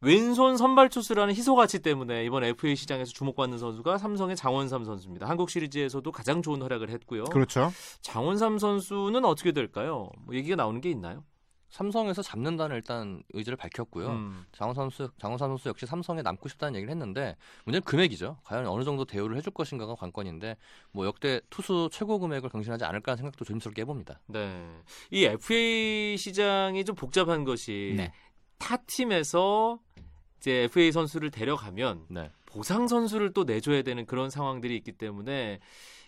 왼손 0.02 0.56
선발 0.56 0.88
투수라는 0.88 1.34
희소 1.34 1.54
가치 1.54 1.80
때문에 1.80 2.24
이번 2.24 2.42
FA 2.42 2.74
시장에서 2.74 3.12
주목받는 3.12 3.58
선수가 3.58 3.98
삼성의 3.98 4.34
장원삼 4.34 4.84
선수입니다. 4.84 5.28
한국 5.28 5.50
시리즈에서도 5.50 6.10
가장 6.10 6.40
좋은 6.40 6.62
활약을 6.62 6.88
했고요. 6.88 7.24
그렇죠. 7.24 7.70
장원삼 8.00 8.58
선수는 8.58 9.24
어떻게 9.26 9.52
될까요? 9.52 10.10
뭐 10.20 10.34
얘기가 10.34 10.56
나오는 10.56 10.80
게 10.80 10.88
있나요? 10.90 11.24
삼성에서 11.68 12.22
잡는다는 12.22 12.76
일단 12.76 13.22
의지를 13.32 13.56
밝혔고요. 13.56 14.08
음, 14.08 14.44
장원 14.52 14.74
선수, 14.74 15.08
장원삼 15.18 15.50
선수 15.50 15.68
역시 15.68 15.86
삼성에 15.86 16.22
남고 16.22 16.48
싶다는 16.48 16.74
얘기를 16.76 16.90
했는데 16.90 17.36
문제는 17.64 17.84
금액이죠. 17.84 18.38
과연 18.42 18.66
어느 18.66 18.82
정도 18.82 19.04
대우를 19.04 19.36
해줄 19.36 19.52
것인가가 19.52 19.94
관건인데 19.94 20.56
뭐 20.92 21.06
역대 21.06 21.40
투수 21.48 21.88
최고 21.92 22.18
금액을 22.18 22.48
경신하지 22.48 22.84
않을까 22.84 23.12
하는 23.12 23.18
생각도 23.18 23.44
조심스럽게 23.44 23.82
해봅니다. 23.82 24.18
네. 24.26 24.82
이 25.10 25.24
FA 25.24 26.16
시장이 26.16 26.84
좀 26.84 26.96
복잡한 26.96 27.44
것이 27.44 27.94
네. 27.96 28.12
타 28.60 28.76
팀에서 28.76 29.78
이제 30.40 30.62
FA 30.64 30.90
선수를 30.90 31.30
데려가면 31.30 32.06
네. 32.08 32.30
보상 32.46 32.88
선수를 32.88 33.32
또 33.32 33.44
내줘야 33.44 33.82
되는 33.82 34.06
그런 34.06 34.30
상황들이 34.30 34.74
있기 34.76 34.92
때문에 34.92 35.60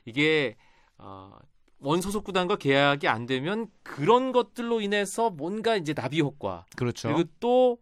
이게 0.05 0.57
어, 0.99 1.39
원 1.79 2.01
소속 2.01 2.25
구단과 2.25 2.57
계약이 2.57 3.09
안 3.09 3.27
되면 3.27 3.69
그런 3.83 4.33
것들로 4.33 4.81
인해서 4.81 5.31
뭔가 5.31 5.77
이제 5.77 5.95
나비 5.95 6.21
효과 6.21 6.65
그렇죠. 6.77 7.09
그리고 7.13 7.29
또 7.39 7.79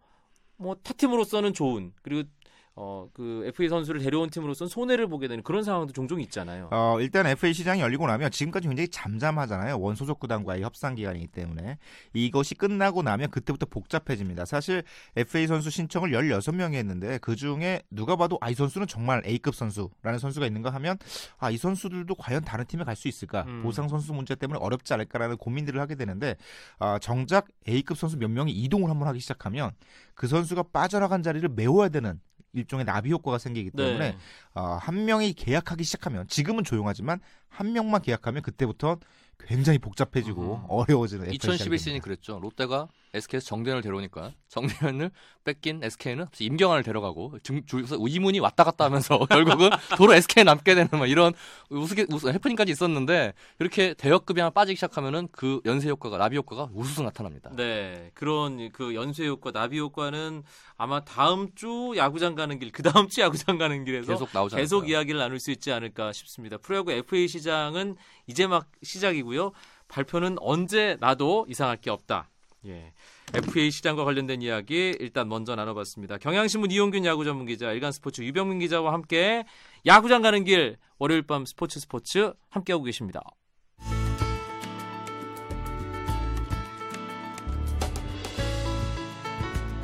뭐 0.61 0.75
타 0.75 0.93
팀으로서는 0.93 1.53
좋은 1.53 1.91
그리고 2.03 2.29
어, 2.75 3.09
그 3.13 3.43
FA 3.47 3.67
선수를 3.67 4.01
데려온 4.01 4.29
팀으로서는 4.29 4.69
손해를 4.69 5.07
보게 5.07 5.27
되는 5.27 5.43
그런 5.43 5.63
상황도 5.63 5.91
종종 5.91 6.21
있잖아요. 6.21 6.69
어, 6.71 6.97
일단 7.01 7.27
FA 7.27 7.53
시장이 7.53 7.81
열리고 7.81 8.07
나면 8.07 8.31
지금까지 8.31 8.67
굉장히 8.67 8.87
잠잠하잖아요. 8.87 9.77
원소속 9.79 10.19
구단과의 10.19 10.61
협상 10.61 10.95
기간이기 10.95 11.27
때문에. 11.27 11.77
이것이 12.13 12.55
끝나고 12.55 13.03
나면 13.03 13.29
그때부터 13.29 13.65
복잡해집니다. 13.65 14.45
사실 14.45 14.83
FA 15.17 15.47
선수 15.47 15.69
신청을 15.69 16.11
16명이 16.11 16.75
했는데 16.75 17.17
그 17.17 17.35
중에 17.35 17.81
누가 17.89 18.15
봐도 18.15 18.37
아, 18.41 18.49
이 18.49 18.53
선수는 18.55 18.87
정말 18.87 19.21
A급 19.25 19.53
선수라는 19.53 20.19
선수가 20.19 20.45
있는가 20.45 20.69
하면 20.71 20.97
아, 21.39 21.51
이 21.51 21.57
선수들도 21.57 22.15
과연 22.15 22.43
다른 22.43 22.65
팀에 22.65 22.83
갈 22.85 22.95
수 22.95 23.07
있을까? 23.07 23.45
음. 23.47 23.63
보상 23.63 23.87
선수 23.87 24.13
문제 24.13 24.35
때문에 24.35 24.59
어렵지 24.61 24.93
않을까라는 24.93 25.37
고민들을 25.37 25.79
하게 25.81 25.95
되는데 25.95 26.35
아, 26.79 26.99
정작 26.99 27.47
A급 27.67 27.97
선수 27.97 28.17
몇 28.17 28.29
명이 28.29 28.51
이동을 28.51 28.89
한번 28.89 29.07
하기 29.07 29.19
시작하면 29.19 29.71
그 30.13 30.27
선수가 30.27 30.63
빠져나간 30.71 31.23
자리를 31.23 31.47
메워야 31.49 31.89
되는 31.89 32.19
일종의 32.53 32.85
나비 32.85 33.11
효과가 33.11 33.37
생기기 33.37 33.71
때문에 33.71 34.11
네. 34.11 34.17
어, 34.53 34.77
한 34.81 35.05
명이 35.05 35.33
계약하기 35.33 35.83
시작하면 35.83 36.27
지금은 36.27 36.63
조용하지만 36.63 37.19
한 37.47 37.73
명만 37.73 38.01
계약하면 38.01 38.41
그때부터 38.41 38.99
굉장히 39.39 39.79
복잡해지고 39.79 40.55
음. 40.55 40.65
어려워지는 40.67 41.25
FA 41.25 41.35
2011 41.35 41.57
시즌이 41.57 41.77
시작이 41.77 41.85
됩니다. 41.85 42.03
그랬죠. 42.03 42.39
롯데가 42.39 42.87
SK에서 43.13 43.45
정대현을 43.45 43.81
데려오니까 43.81 44.31
정대현을 44.47 45.11
뺏긴 45.43 45.83
SK는 45.83 46.27
임경환을 46.39 46.83
데려가고 46.83 47.37
중, 47.43 47.65
줄서 47.65 47.97
이문이 47.99 48.39
왔다 48.39 48.63
갔다 48.63 48.85
하면서 48.85 49.19
결국은 49.29 49.69
도로 49.97 50.13
SK에 50.13 50.43
남게 50.43 50.75
되는 50.75 50.89
막 50.91 51.07
이런 51.07 51.33
우스개 51.69 52.05
우스 52.09 52.27
해프닝까지 52.27 52.71
있었는데 52.71 53.33
이렇게 53.59 53.93
대역급이 53.95 54.39
하나 54.39 54.49
빠지기 54.49 54.75
시작하면은 54.75 55.27
그 55.31 55.59
연쇄 55.65 55.89
효과가 55.89 56.17
나비 56.17 56.37
효과가 56.37 56.69
우수수 56.73 57.03
나타납니다. 57.03 57.51
네, 57.55 58.11
그런 58.13 58.71
그 58.71 58.95
연쇄 58.95 59.27
효과, 59.27 59.51
나비 59.51 59.79
효과는 59.79 60.43
아마 60.77 61.03
다음 61.03 61.53
주 61.55 61.93
야구장 61.97 62.35
가는 62.35 62.57
길, 62.59 62.71
그 62.71 62.83
다음 62.83 63.09
주 63.09 63.21
야구장 63.21 63.57
가는 63.57 63.83
길에서 63.83 64.13
계속 64.13 64.29
나오지 64.33 64.55
계속 64.55 64.77
않을까요? 64.77 64.91
이야기를 64.91 65.19
나눌 65.19 65.39
수 65.39 65.51
있지 65.51 65.71
않을까 65.71 66.13
싶습니다. 66.13 66.57
프로야구 66.57 66.91
FA 66.91 67.27
시장은 67.27 67.97
이제 68.27 68.47
막 68.47 68.67
시작이고요. 68.83 69.51
발표는 69.87 70.37
언제 70.39 70.95
나도 70.99 71.45
이상할 71.49 71.77
게 71.77 71.89
없다. 71.89 72.29
예. 72.67 72.93
FA 73.33 73.71
시장과 73.71 74.05
관련된 74.05 74.41
이야기 74.41 74.95
일단 74.99 75.27
먼저 75.29 75.55
나눠봤습니다. 75.55 76.17
경향신문 76.17 76.71
이용균 76.71 77.05
야구 77.05 77.23
전문 77.23 77.45
기자, 77.45 77.71
일간 77.71 77.91
스포츠 77.91 78.21
유병민 78.21 78.59
기자와 78.59 78.93
함께 78.93 79.43
야구장 79.85 80.21
가는 80.21 80.43
길 80.43 80.77
월요일 80.99 81.23
밤 81.23 81.45
스포츠 81.45 81.79
스포츠 81.79 82.33
함께하고 82.49 82.83
계십니다. 82.83 83.21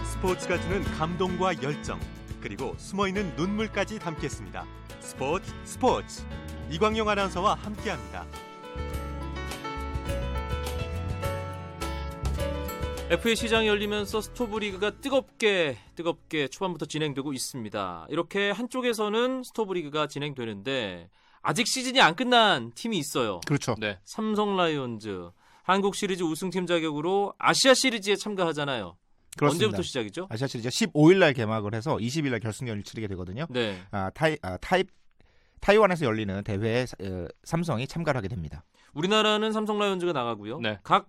스포츠가 0.03 0.59
주는 0.59 0.83
감동과 0.83 1.61
열정 1.61 1.99
그리고 2.41 2.75
숨어있는 2.77 3.35
눈물까지 3.35 3.99
담겠습니다. 3.99 4.65
스포츠 4.99 5.53
스포츠 5.63 6.23
이광용 6.69 7.07
아나운서와 7.07 7.55
함께합니다. 7.55 8.25
FA 13.09 13.37
시장이 13.37 13.67
열리면서 13.69 14.19
스토브리그가 14.19 14.99
뜨겁게 14.99 15.77
뜨겁게 15.95 16.49
초반부터 16.49 16.87
진행되고 16.87 17.31
있습니다. 17.31 18.07
이렇게 18.09 18.51
한쪽에서는 18.51 19.43
스토브리그가 19.45 20.07
진행되는데 20.07 21.09
아직 21.41 21.67
시즌이 21.67 22.01
안 22.01 22.15
끝난 22.15 22.73
팀이 22.75 22.97
있어요. 22.97 23.39
그렇죠. 23.47 23.75
네. 23.79 23.97
삼성 24.03 24.57
라이온즈 24.57 25.29
한국 25.63 25.95
시리즈 25.95 26.21
우승팀 26.23 26.65
자격으로 26.65 27.33
아시아 27.37 27.73
시리즈에 27.73 28.17
참가하잖아요. 28.17 28.97
그렇습니다. 29.37 29.67
언제부터 29.67 29.83
시작이죠? 29.83 30.27
아시아 30.29 30.47
시리즈 30.47 30.67
15일 30.67 31.19
날 31.19 31.33
개막을 31.33 31.75
해서 31.75 31.95
20일 31.95 32.31
날 32.31 32.41
결승전을 32.41 32.83
치르게 32.83 33.07
되거든요. 33.07 33.47
네. 33.49 33.81
아, 33.91 34.09
타이 34.09 34.37
아, 34.41 34.57
타이 34.57 34.83
타이완에서 35.61 36.05
열리는 36.05 36.43
대회에 36.43 36.83
어, 37.01 37.27
삼성이 37.45 37.87
참가를 37.87 38.17
하게 38.17 38.27
됩니다. 38.27 38.65
우리나라는 38.93 39.53
삼성 39.53 39.79
라이온즈가 39.79 40.11
나가고요. 40.11 40.59
네. 40.59 40.79
각 40.83 41.07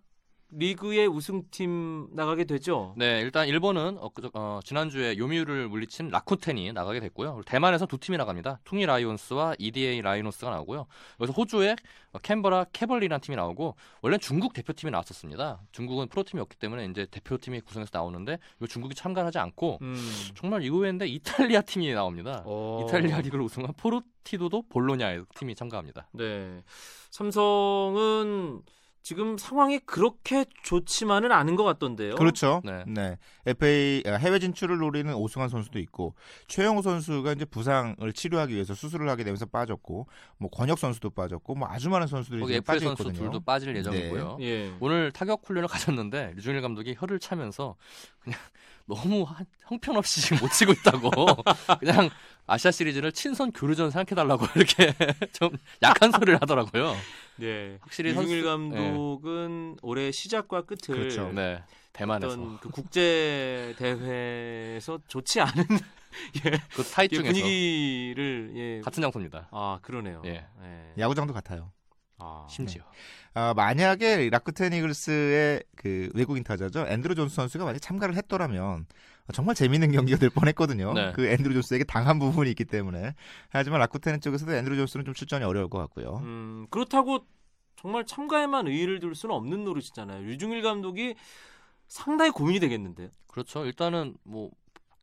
리그의 0.50 1.06
우승팀 1.08 2.08
나가게 2.12 2.44
되죠. 2.44 2.94
네, 2.96 3.20
일단 3.20 3.46
일본은 3.48 3.98
어, 4.00 4.08
그- 4.08 4.30
어, 4.32 4.60
지난주에 4.64 5.18
요미우리를 5.18 5.68
물리친 5.68 6.08
라쿠텐이 6.08 6.72
나가게 6.72 7.00
됐고요. 7.00 7.42
대만에서 7.44 7.84
두 7.86 7.98
팀이 7.98 8.16
나갑니다. 8.16 8.60
퉁이 8.64 8.86
라이온스와 8.86 9.56
EDA 9.58 10.00
라이노스가 10.00 10.50
나오고요. 10.50 10.86
여기서 11.20 11.32
호주의 11.34 11.76
어, 12.12 12.18
캔버라 12.20 12.64
캐벌리라는 12.72 13.20
팀이 13.20 13.36
나오고 13.36 13.76
원래 14.00 14.14
는 14.16 14.20
중국 14.20 14.54
대표팀이 14.54 14.90
나왔었습니다. 14.90 15.60
중국은 15.72 16.08
프로팀이 16.08 16.40
없기 16.40 16.56
때문에 16.56 16.86
이제 16.86 17.06
대표팀이 17.10 17.60
구성해서 17.60 17.90
나오는데 17.92 18.38
이 18.62 18.66
중국이 18.66 18.94
참가하지 18.94 19.38
않고 19.38 19.78
음. 19.82 19.96
정말 20.34 20.62
의외인데 20.62 21.06
이탈리아 21.08 21.60
팀이 21.60 21.92
나옵니다. 21.92 22.42
어. 22.46 22.84
이탈리아 22.86 23.20
리그를 23.20 23.44
우승한 23.44 23.74
포르티도도 23.76 24.62
볼로냐 24.70 25.24
팀이 25.36 25.54
참가합니다. 25.54 26.08
네. 26.12 26.62
삼성은 27.10 28.62
지금 29.02 29.38
상황이 29.38 29.78
그렇게 29.78 30.44
좋지만은 30.62 31.32
않은 31.32 31.56
것 31.56 31.64
같던데요. 31.64 32.16
그렇죠. 32.16 32.60
네. 32.64 32.84
네. 32.86 33.18
FA 33.46 34.02
아, 34.06 34.12
해외 34.14 34.38
진출을 34.38 34.78
노리는 34.78 35.12
오승환 35.14 35.48
선수도 35.48 35.78
있고 35.78 36.14
최영호 36.48 36.82
선수가 36.82 37.32
이제 37.32 37.44
부상을 37.44 38.12
치료하기 38.12 38.54
위해서 38.54 38.74
수술을 38.74 39.08
하게 39.08 39.24
되면서 39.24 39.46
빠졌고 39.46 40.06
뭐 40.38 40.50
권혁 40.50 40.78
선수도 40.78 41.10
빠졌고 41.10 41.54
뭐 41.54 41.68
아주 41.70 41.88
많은 41.88 42.06
선수들이 42.06 42.40
거기 42.40 42.54
FA 42.56 42.80
선수 42.80 43.02
있거든요. 43.02 43.24
둘도 43.24 43.40
빠질 43.40 43.74
예정이고요. 43.76 44.38
예. 44.40 44.72
오늘 44.80 45.10
타격 45.12 45.42
훈련을 45.46 45.68
가졌는데 45.68 46.32
류준일 46.36 46.60
감독이 46.60 46.94
혀를 46.98 47.18
차면서 47.18 47.76
그냥 48.20 48.38
너무 48.88 49.22
한- 49.24 49.46
형편없이 49.66 50.22
지금 50.22 50.38
못 50.38 50.50
치고 50.50 50.72
있다고 50.72 51.10
그냥 51.78 52.08
아시아 52.46 52.70
시리즈를 52.70 53.12
친선 53.12 53.52
교류전 53.52 53.90
생각해달라고 53.90 54.46
이렇게 54.56 54.94
좀 55.32 55.50
약한 55.82 56.10
소리를 56.10 56.40
하더라고요. 56.40 56.96
네. 57.36 57.76
확실히 57.82 58.14
선수- 58.14 58.42
감독은 58.42 59.76
올해 59.82 60.10
시작과 60.10 60.62
끝을 60.62 60.94
그렇죠. 60.96 61.30
네, 61.32 61.62
대만에서 61.92 62.32
어떤 62.32 62.58
그 62.60 62.70
국제 62.70 63.74
대회에서 63.78 64.98
좋지 65.06 65.40
않은 65.42 65.64
그 66.74 66.82
타이 66.84 67.04
예, 67.12 67.16
중에서 67.16 67.32
분위기를 67.32 68.52
예. 68.56 68.80
같은 68.80 69.02
장소입니다. 69.02 69.48
아 69.50 69.78
그러네요. 69.82 70.22
예. 70.24 70.46
예. 70.62 70.92
야구장도 70.98 71.34
같아요. 71.34 71.70
아, 72.18 72.46
심지어 72.48 72.82
아, 73.34 73.54
만약에 73.54 74.30
라쿠텐 74.30 74.72
이글스의 74.72 75.62
그 75.76 76.10
외국인 76.14 76.44
타자죠 76.44 76.86
앤드루 76.88 77.14
존스 77.14 77.34
선수가 77.34 77.64
만약 77.64 77.78
참가를 77.80 78.16
했더라면 78.16 78.86
정말 79.32 79.54
재밌는 79.54 79.92
경기가 79.92 80.18
될 80.18 80.30
뻔했거든요. 80.30 80.94
네. 80.94 81.12
그 81.12 81.26
앤드루 81.26 81.52
존스에게 81.52 81.84
당한 81.84 82.18
부분이 82.18 82.48
있기 82.50 82.64
때문에 82.64 83.14
하지만 83.50 83.80
라쿠텐 83.80 84.20
쪽에서도 84.20 84.52
앤드루 84.54 84.76
존스는 84.76 85.04
좀 85.04 85.14
출전이 85.14 85.44
어려울 85.44 85.68
것 85.68 85.78
같고요. 85.78 86.20
음, 86.22 86.66
그렇다고 86.70 87.26
정말 87.76 88.04
참가에만 88.06 88.66
의의를 88.66 89.00
둘 89.00 89.14
수는 89.14 89.34
없는 89.34 89.64
노릇이잖아요. 89.64 90.22
류중일 90.22 90.62
감독이 90.62 91.14
상당히 91.86 92.30
고민이 92.30 92.58
되겠는데요. 92.60 93.08
그렇죠. 93.28 93.64
일단은 93.64 94.16
뭐 94.24 94.50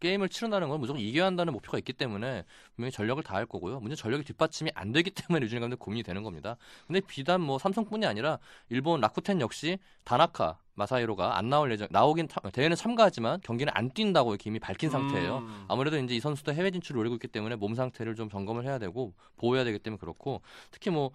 게임을 0.06 0.30
치른다는 0.30 0.70
건 0.70 0.80
무조건 0.80 1.02
이겨야 1.02 1.26
한다는 1.26 1.52
목표가 1.52 1.80
있기 1.80 1.94
때문에 1.94 2.44
분명히 2.76 2.92
전력을 2.92 3.22
다할 3.24 3.48
거고요. 3.48 3.80
문제 3.80 3.96
전력이 3.96 4.24
뒷받침이 4.24 4.70
안 4.76 4.92
되기 4.92 5.10
때문에 5.10 5.40
류준일 5.44 5.62
감독 5.62 5.80
고민이 5.80 6.04
되는 6.04 6.22
겁니다. 6.22 6.58
근데 6.86 7.00
비단 7.02 7.42
뭐 7.42 7.58
삼성뿐이 7.58 8.06
아니라 8.06 8.38
일본 8.70 9.02
라쿠텐 9.02 9.42
역시 9.42 9.80
다나카 10.04 10.60
마사히로가 10.76 11.38
안 11.38 11.50
나올 11.50 11.72
예정 11.72 11.88
나오긴 11.90 12.28
타- 12.28 12.42
대회는 12.52 12.76
참가하지만 12.76 13.40
경기는 13.42 13.72
안 13.76 13.90
뛴다고 13.92 14.36
이미 14.46 14.60
밝힌 14.60 14.90
상태예요. 14.92 15.38
음. 15.40 15.66
아무래도 15.70 15.98
이제 15.98 16.16
이 16.16 16.20
선수도 16.20 16.54
해외 16.54 16.70
진출을 16.70 17.00
노리고 17.00 17.16
있기 17.16 17.28
때문에 17.30 17.56
몸 17.56 17.74
상태를 17.74 18.16
좀 18.16 18.30
점검을 18.30 18.66
해야 18.66 18.78
되고 18.78 19.14
보호해야 19.38 19.64
되기 19.64 19.80
때문에 19.80 20.00
그렇고 20.00 20.42
특히 20.72 20.92
뭐 20.92 21.12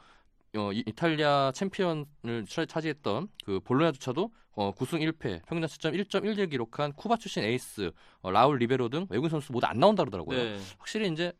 어, 0.57 0.73
이- 0.73 0.83
이탈리아 0.87 1.53
챔피언을 1.55 2.07
차- 2.49 2.67
차지했던 2.67 3.29
그 3.45 3.61
볼로냐조차도 3.61 4.31
어, 4.57 4.73
9승 4.75 5.01
1패, 5.01 5.43
평균 5.47 5.63
자책점 5.63 5.93
1.11 5.95 6.51
기록한 6.51 6.93
쿠바 6.93 7.17
출신 7.19 7.45
에이스 7.45 7.93
어, 8.23 8.31
라울 8.31 8.59
리베로 8.59 8.89
등 8.89 9.07
외국인 9.11 9.31
선수 9.31 9.53
모두 9.53 9.67
안 9.67 9.79
나온다 9.79 10.03
그러더라고요. 10.03 10.37
네. 10.37 10.59
확실히 10.79 11.09
이제 11.09 11.33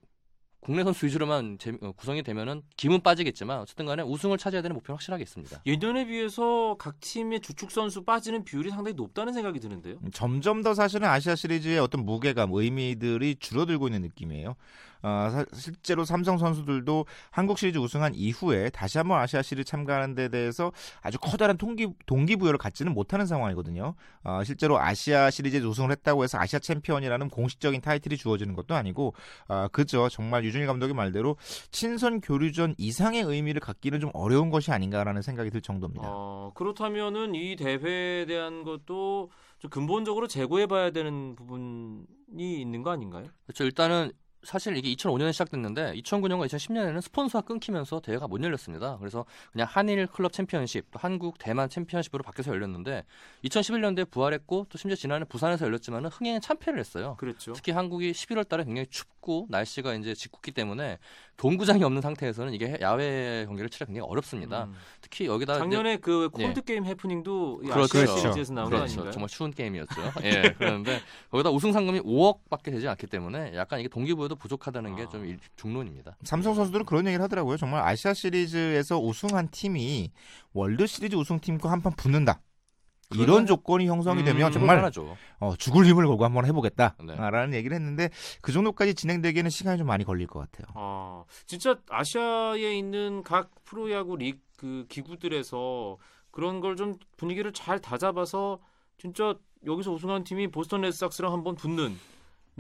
국내 0.61 0.85
선수 0.85 1.07
위주로만 1.07 1.59
재- 1.59 1.73
어, 1.81 1.91
구성이 1.93 2.23
되면은 2.23 2.63
김은 2.77 3.01
빠지겠지만 3.01 3.59
어쨌든 3.61 3.87
간에 3.87 4.03
우승을 4.05 4.39
차지해야 4.39 4.63
되는 4.63 4.75
목표는 4.75 4.97
확실하게 4.97 5.23
있습니다. 5.25 5.63
예년에 5.67 6.07
비해서 6.07 6.77
각 6.79 7.01
팀의 7.01 7.41
주축 7.41 7.71
선수 7.73 8.05
빠지는 8.05 8.45
비율이 8.45 8.71
상당히 8.71 8.95
높다는 8.95 9.33
생각이 9.33 9.59
드는데요. 9.59 9.99
점점 10.13 10.63
더 10.63 10.75
사실은 10.75 11.09
아시아 11.09 11.35
시리즈의 11.35 11.79
어떤 11.81 12.05
무게감, 12.05 12.51
의미들이 12.53 13.37
줄어들고 13.41 13.89
있는 13.89 14.03
느낌이에요. 14.03 14.55
어, 15.03 15.29
사- 15.31 15.45
실제로 15.55 16.05
삼성 16.05 16.39
선수들도 16.39 17.07
한국 17.31 17.59
시리즈 17.59 17.79
우승한 17.79 18.15
이후에 18.15 18.71
다시 18.71 18.99
한번 18.99 19.19
아시아 19.21 19.43
시리즈 19.43 19.65
참가하는 19.69 20.15
데 20.15 20.29
대해서 20.29 20.73
아주 21.01 21.19
커다란 21.19 21.57
동기, 21.57 21.89
동기부여를 22.07 22.59
갖지는 22.59 22.93
못하는 22.93 23.27
상황이거든요. 23.27 23.95
어, 24.25 24.45
실제로 24.45 24.79
아시아 24.79 25.31
시리즈에 25.31 25.61
우승을 25.61 25.91
했다고 25.93 26.25
해서 26.25 26.39
아시아 26.39 26.59
챔피언이라는 26.59 27.29
공식적인 27.31 27.81
타이틀이 27.81 28.17
주어지는 28.17 28.55
것도 28.55 28.75
아니고 28.75 29.15
어, 29.49 29.69
그저 29.73 30.09
정말 30.09 30.45
류중일 30.45 30.67
감독의 30.67 30.95
말대로 30.95 31.37
친선 31.71 32.21
교류전 32.21 32.75
이상의 32.79 33.23
의미를 33.23 33.61
갖기는 33.61 34.01
좀 34.01 34.11
어려운 34.15 34.51
것이 34.51 34.71
아닌가라는 34.73 35.23
생각이 35.23 35.51
들 35.51 35.61
정도입니다. 35.61 36.07
어, 36.07 36.53
그렇다면은 36.55 37.35
이 37.35 37.57
대회에 37.57 38.27
대한 38.27 38.65
것도 38.65 39.31
좀 39.59 39.71
근본적으로 39.71 40.27
재고해봐야 40.27 40.91
되는 40.91 41.35
부분이 41.37 42.61
있는 42.61 42.83
거 42.83 42.91
아닌가요? 42.91 43.27
그렇죠. 43.45 43.65
일단은 43.65 44.13
사실 44.43 44.77
이게 44.77 44.93
2005년에 44.95 45.33
시작됐는데 45.33 45.95
2009년과 45.95 46.47
2010년에는 46.47 47.01
스폰서가 47.01 47.47
끊기면서 47.47 48.01
대회가 48.01 48.27
못 48.27 48.43
열렸습니다. 48.43 48.97
그래서 48.99 49.25
그냥 49.53 49.67
한일 49.71 50.07
클럽 50.07 50.33
챔피언십, 50.33 50.91
또 50.91 50.99
한국 50.99 51.39
대만 51.39 51.69
챔피언십으로 51.69 52.23
바뀌어서 52.23 52.53
열렸는데 52.53 53.05
2011년도에 53.45 54.11
부활했고 54.11 54.67
또 54.69 54.79
심지어 54.79 54.97
지난해 54.97 55.25
부산에서 55.25 55.67
열렸지만 55.67 56.05
은 56.05 56.11
흥행에 56.11 56.41
참패를 56.41 56.79
했어요. 56.79 57.17
그렇죠. 57.19 57.53
특히 57.53 57.73
한국이 57.73 58.13
11월 58.13 58.49
달에 58.49 58.65
굉장히 58.65 58.87
춥고 58.89 59.47
날씨가 59.51 59.95
이제 59.95 60.15
짓궂기 60.15 60.53
때문에 60.53 60.99
돔구장이 61.41 61.83
없는 61.83 62.03
상태에서는 62.03 62.53
이게 62.53 62.77
야외 62.83 63.47
경기를 63.47 63.71
치르기 63.71 63.93
굉장히 63.95 64.07
어렵습니다. 64.11 64.65
음. 64.65 64.75
특히 65.01 65.25
여기다 65.25 65.57
작년에 65.57 65.97
그 65.97 66.29
예. 66.39 66.45
콜드 66.45 66.61
게임 66.65 66.85
해프닝도 66.85 67.63
이 67.65 67.67
그렇죠. 67.69 67.99
아시아 67.99 68.15
시리즈에서 68.19 68.53
나온 68.53 68.67
거 68.67 68.77
그렇죠. 68.77 68.93
아닌가요? 68.93 69.11
정말 69.11 69.29
추운 69.31 69.51
게임이었죠. 69.51 69.95
예. 70.25 70.55
그런데 70.59 71.01
거기다 71.31 71.49
우승 71.49 71.73
상금이 71.73 72.01
5억밖에 72.01 72.65
되지 72.65 72.87
않기 72.89 73.07
때문에 73.07 73.55
약간 73.55 73.81
이게 73.81 73.89
동기부여도 73.89 74.37
부족하다는 74.37 74.97
게 74.97 75.05
아. 75.05 75.09
좀 75.09 75.39
중론입니다. 75.57 76.15
삼성 76.25 76.55
선수들은 76.55 76.85
그런 76.85 77.07
얘기를 77.07 77.23
하더라고요. 77.25 77.57
정말 77.57 77.85
아시아 77.85 78.13
시리즈에서 78.13 78.99
우승한 79.01 79.49
팀이 79.51 80.11
월드 80.53 80.87
시리즈 80.87 81.17
우승 81.17 81.41
팀과 81.41 81.71
한 81.71 81.81
판 81.81 81.95
붙는다. 81.97 82.43
이런 83.15 83.47
조건이 83.47 83.87
형성이 83.87 84.21
음, 84.21 84.25
되면 84.25 84.53
정말 84.53 84.83
하죠. 84.85 85.17
어, 85.41 85.55
죽을 85.57 85.85
힘을 85.85 86.07
걸고 86.07 86.25
한번 86.25 86.45
네. 86.45 86.49
해보겠다라는 86.49 87.55
얘기를 87.55 87.75
했는데 87.75 88.11
그 88.41 88.53
정도까지 88.53 88.95
진행되기에는 88.95 89.51
시간이 89.51 89.79
좀 89.79 89.87
많이 89.87 90.05
걸릴 90.05 90.27
것 90.27 90.39
같아요. 90.41 90.67
아, 90.75 91.25
진짜 91.47 91.77
아시아에 91.89 92.77
있는 92.77 93.23
각 93.23 93.51
프로야구 93.65 94.17
리그 94.17 94.87
기구들에서 94.89 95.97
그런 96.31 96.61
걸 96.61 96.77
좀 96.77 96.95
분위기를 97.17 97.53
잘 97.53 97.81
다잡아서 97.81 98.61
진짜 98.97 99.35
여기서 99.67 99.93
우승한 99.93 100.25
팀이 100.25 100.49
보스턴 100.49 100.83
레드삭스랑 100.83 101.33
한번 101.33 101.57
붙는 101.57 101.99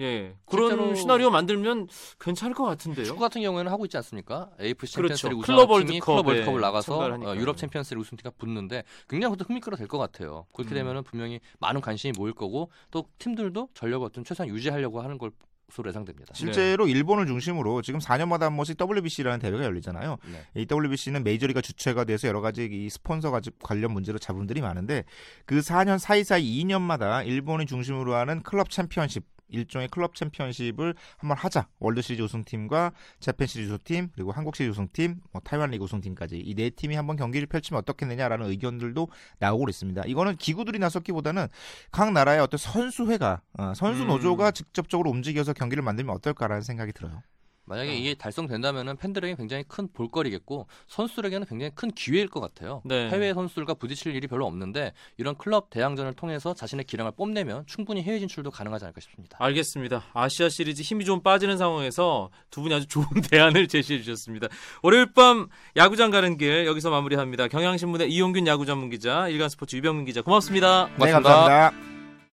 예 0.00 0.34
그런 0.46 0.70
실제로- 0.70 0.94
시나리오 0.94 1.30
만들면 1.30 1.88
괜찮을 2.18 2.54
것 2.54 2.64
같은데요. 2.64 3.04
축구 3.04 3.20
같은 3.20 3.42
경우에는 3.42 3.70
하고 3.70 3.84
있지 3.84 3.96
않습니까? 3.98 4.50
AFC 4.60 4.96
그렇죠. 4.96 5.14
챔피언스리그 5.14 5.42
클럽 5.46 5.70
우승한 5.70 5.86
팀이 5.86 6.00
클럽 6.00 6.26
월드컵을 6.26 6.60
나가서 6.60 6.98
어. 6.98 7.36
유럽 7.36 7.56
챔피언스리그 7.56 8.00
우승팀과 8.00 8.30
붙는데 8.38 8.84
굉장히 9.08 9.32
그것도 9.32 9.46
흥밋거리 9.48 9.76
될 9.76 9.86
것 9.88 9.98
같아요. 9.98 10.46
그렇게 10.52 10.74
음. 10.74 10.76
되면은 10.76 11.02
분명히 11.04 11.40
많은 11.58 11.80
관심이 11.80 12.12
모일 12.16 12.32
거고 12.34 12.70
또 12.90 13.04
팀들도 13.18 13.68
전력을 13.74 14.06
어떤 14.06 14.24
최소한 14.24 14.48
유지하려고 14.48 15.00
하는 15.02 15.18
것으로 15.18 15.88
예상됩니다. 15.88 16.32
실제로 16.34 16.86
일본을 16.86 17.26
중심으로 17.26 17.82
지금 17.82 17.98
4년마다 18.00 18.42
한 18.42 18.56
번씩 18.56 18.76
WBC라는 18.80 19.38
대회가 19.40 19.64
열리잖아요. 19.64 20.16
네. 20.32 20.60
이 20.62 20.66
WBC는 20.70 21.24
메이저리그가 21.24 21.60
주체가 21.60 22.04
돼서 22.04 22.26
여러 22.28 22.40
가지 22.40 22.68
이 22.70 22.88
스폰서 22.88 23.32
관련 23.62 23.92
문제로 23.92 24.18
잡음들이 24.18 24.60
많은데 24.60 25.04
그 25.44 25.58
4년 25.60 25.98
사이사이 25.98 26.62
2년마다 26.64 27.26
일본을 27.26 27.66
중심으로 27.66 28.14
하는 28.14 28.42
클럽 28.42 28.70
챔피언십 28.70 29.24
일종의 29.50 29.88
클럽 29.88 30.14
챔피언십을 30.14 30.94
한번 31.18 31.36
하자. 31.36 31.66
월드 31.80 32.00
시리즈 32.00 32.22
우승팀과 32.22 32.92
재팬 33.18 33.46
시리즈 33.46 33.72
우승팀 33.72 34.10
그리고 34.14 34.32
한국 34.32 34.54
시리즈 34.56 34.70
우승팀, 34.70 35.16
뭐 35.32 35.42
타이완 35.42 35.70
리그 35.70 35.84
우승팀까지 35.84 36.38
이 36.38 36.54
네 36.54 36.70
팀이 36.70 36.94
한번 36.94 37.16
경기를 37.16 37.46
펼치면 37.46 37.78
어떻겠느냐라는 37.80 38.50
의견들도 38.50 39.08
나오고 39.38 39.68
있습니다. 39.70 40.02
이거는 40.06 40.36
기구들이 40.36 40.78
나섰기보다는 40.78 41.48
각 41.90 42.12
나라의 42.12 42.40
어떤 42.40 42.58
선수회가 42.58 43.40
어, 43.58 43.72
선수 43.74 44.02
음. 44.02 44.08
노조가 44.08 44.50
직접적으로 44.50 45.10
움직여서 45.10 45.54
경기를 45.54 45.82
만들면 45.82 46.14
어떨까라는 46.16 46.62
생각이 46.62 46.92
들어요. 46.92 47.22
만약에 47.70 47.90
어. 47.90 47.94
이게 47.94 48.14
달성된다면은 48.14 48.96
팬들에게 48.96 49.36
굉장히 49.36 49.64
큰 49.66 49.88
볼거리겠고 49.92 50.66
선수들에게는 50.88 51.46
굉장히 51.46 51.70
큰 51.74 51.90
기회일 51.92 52.28
것 52.28 52.40
같아요. 52.40 52.82
네. 52.84 53.08
해외 53.08 53.32
선수들과 53.32 53.74
부딪힐 53.74 54.14
일이 54.14 54.26
별로 54.26 54.44
없는데 54.46 54.92
이런 55.16 55.36
클럽 55.36 55.70
대항전을 55.70 56.14
통해서 56.14 56.52
자신의 56.52 56.84
기량을 56.84 57.12
뽐내면 57.12 57.64
충분히 57.66 58.02
해외 58.02 58.18
진출도 58.18 58.50
가능하지 58.50 58.86
않을까 58.86 59.00
싶습니다. 59.00 59.36
알겠습니다. 59.40 60.04
아시아 60.12 60.48
시리즈 60.48 60.82
힘이 60.82 61.04
좀 61.04 61.22
빠지는 61.22 61.56
상황에서 61.56 62.30
두 62.50 62.60
분이 62.62 62.74
아주 62.74 62.86
좋은 62.88 63.06
대안을 63.30 63.68
제시해 63.68 64.00
주셨습니다. 64.00 64.48
월요일 64.82 65.12
밤 65.12 65.48
야구장 65.76 66.10
가는 66.10 66.36
길 66.36 66.66
여기서 66.66 66.90
마무리합니다. 66.90 67.46
경향신문의 67.46 68.10
이용균 68.10 68.48
야구 68.48 68.66
전문 68.66 68.90
기자, 68.90 69.28
일간스포츠 69.28 69.76
유병민 69.76 70.06
기자 70.06 70.22
고맙습니다. 70.22 70.86
네, 70.86 70.94
고맙습니다. 70.94 71.30
감사합니다. 71.30 71.99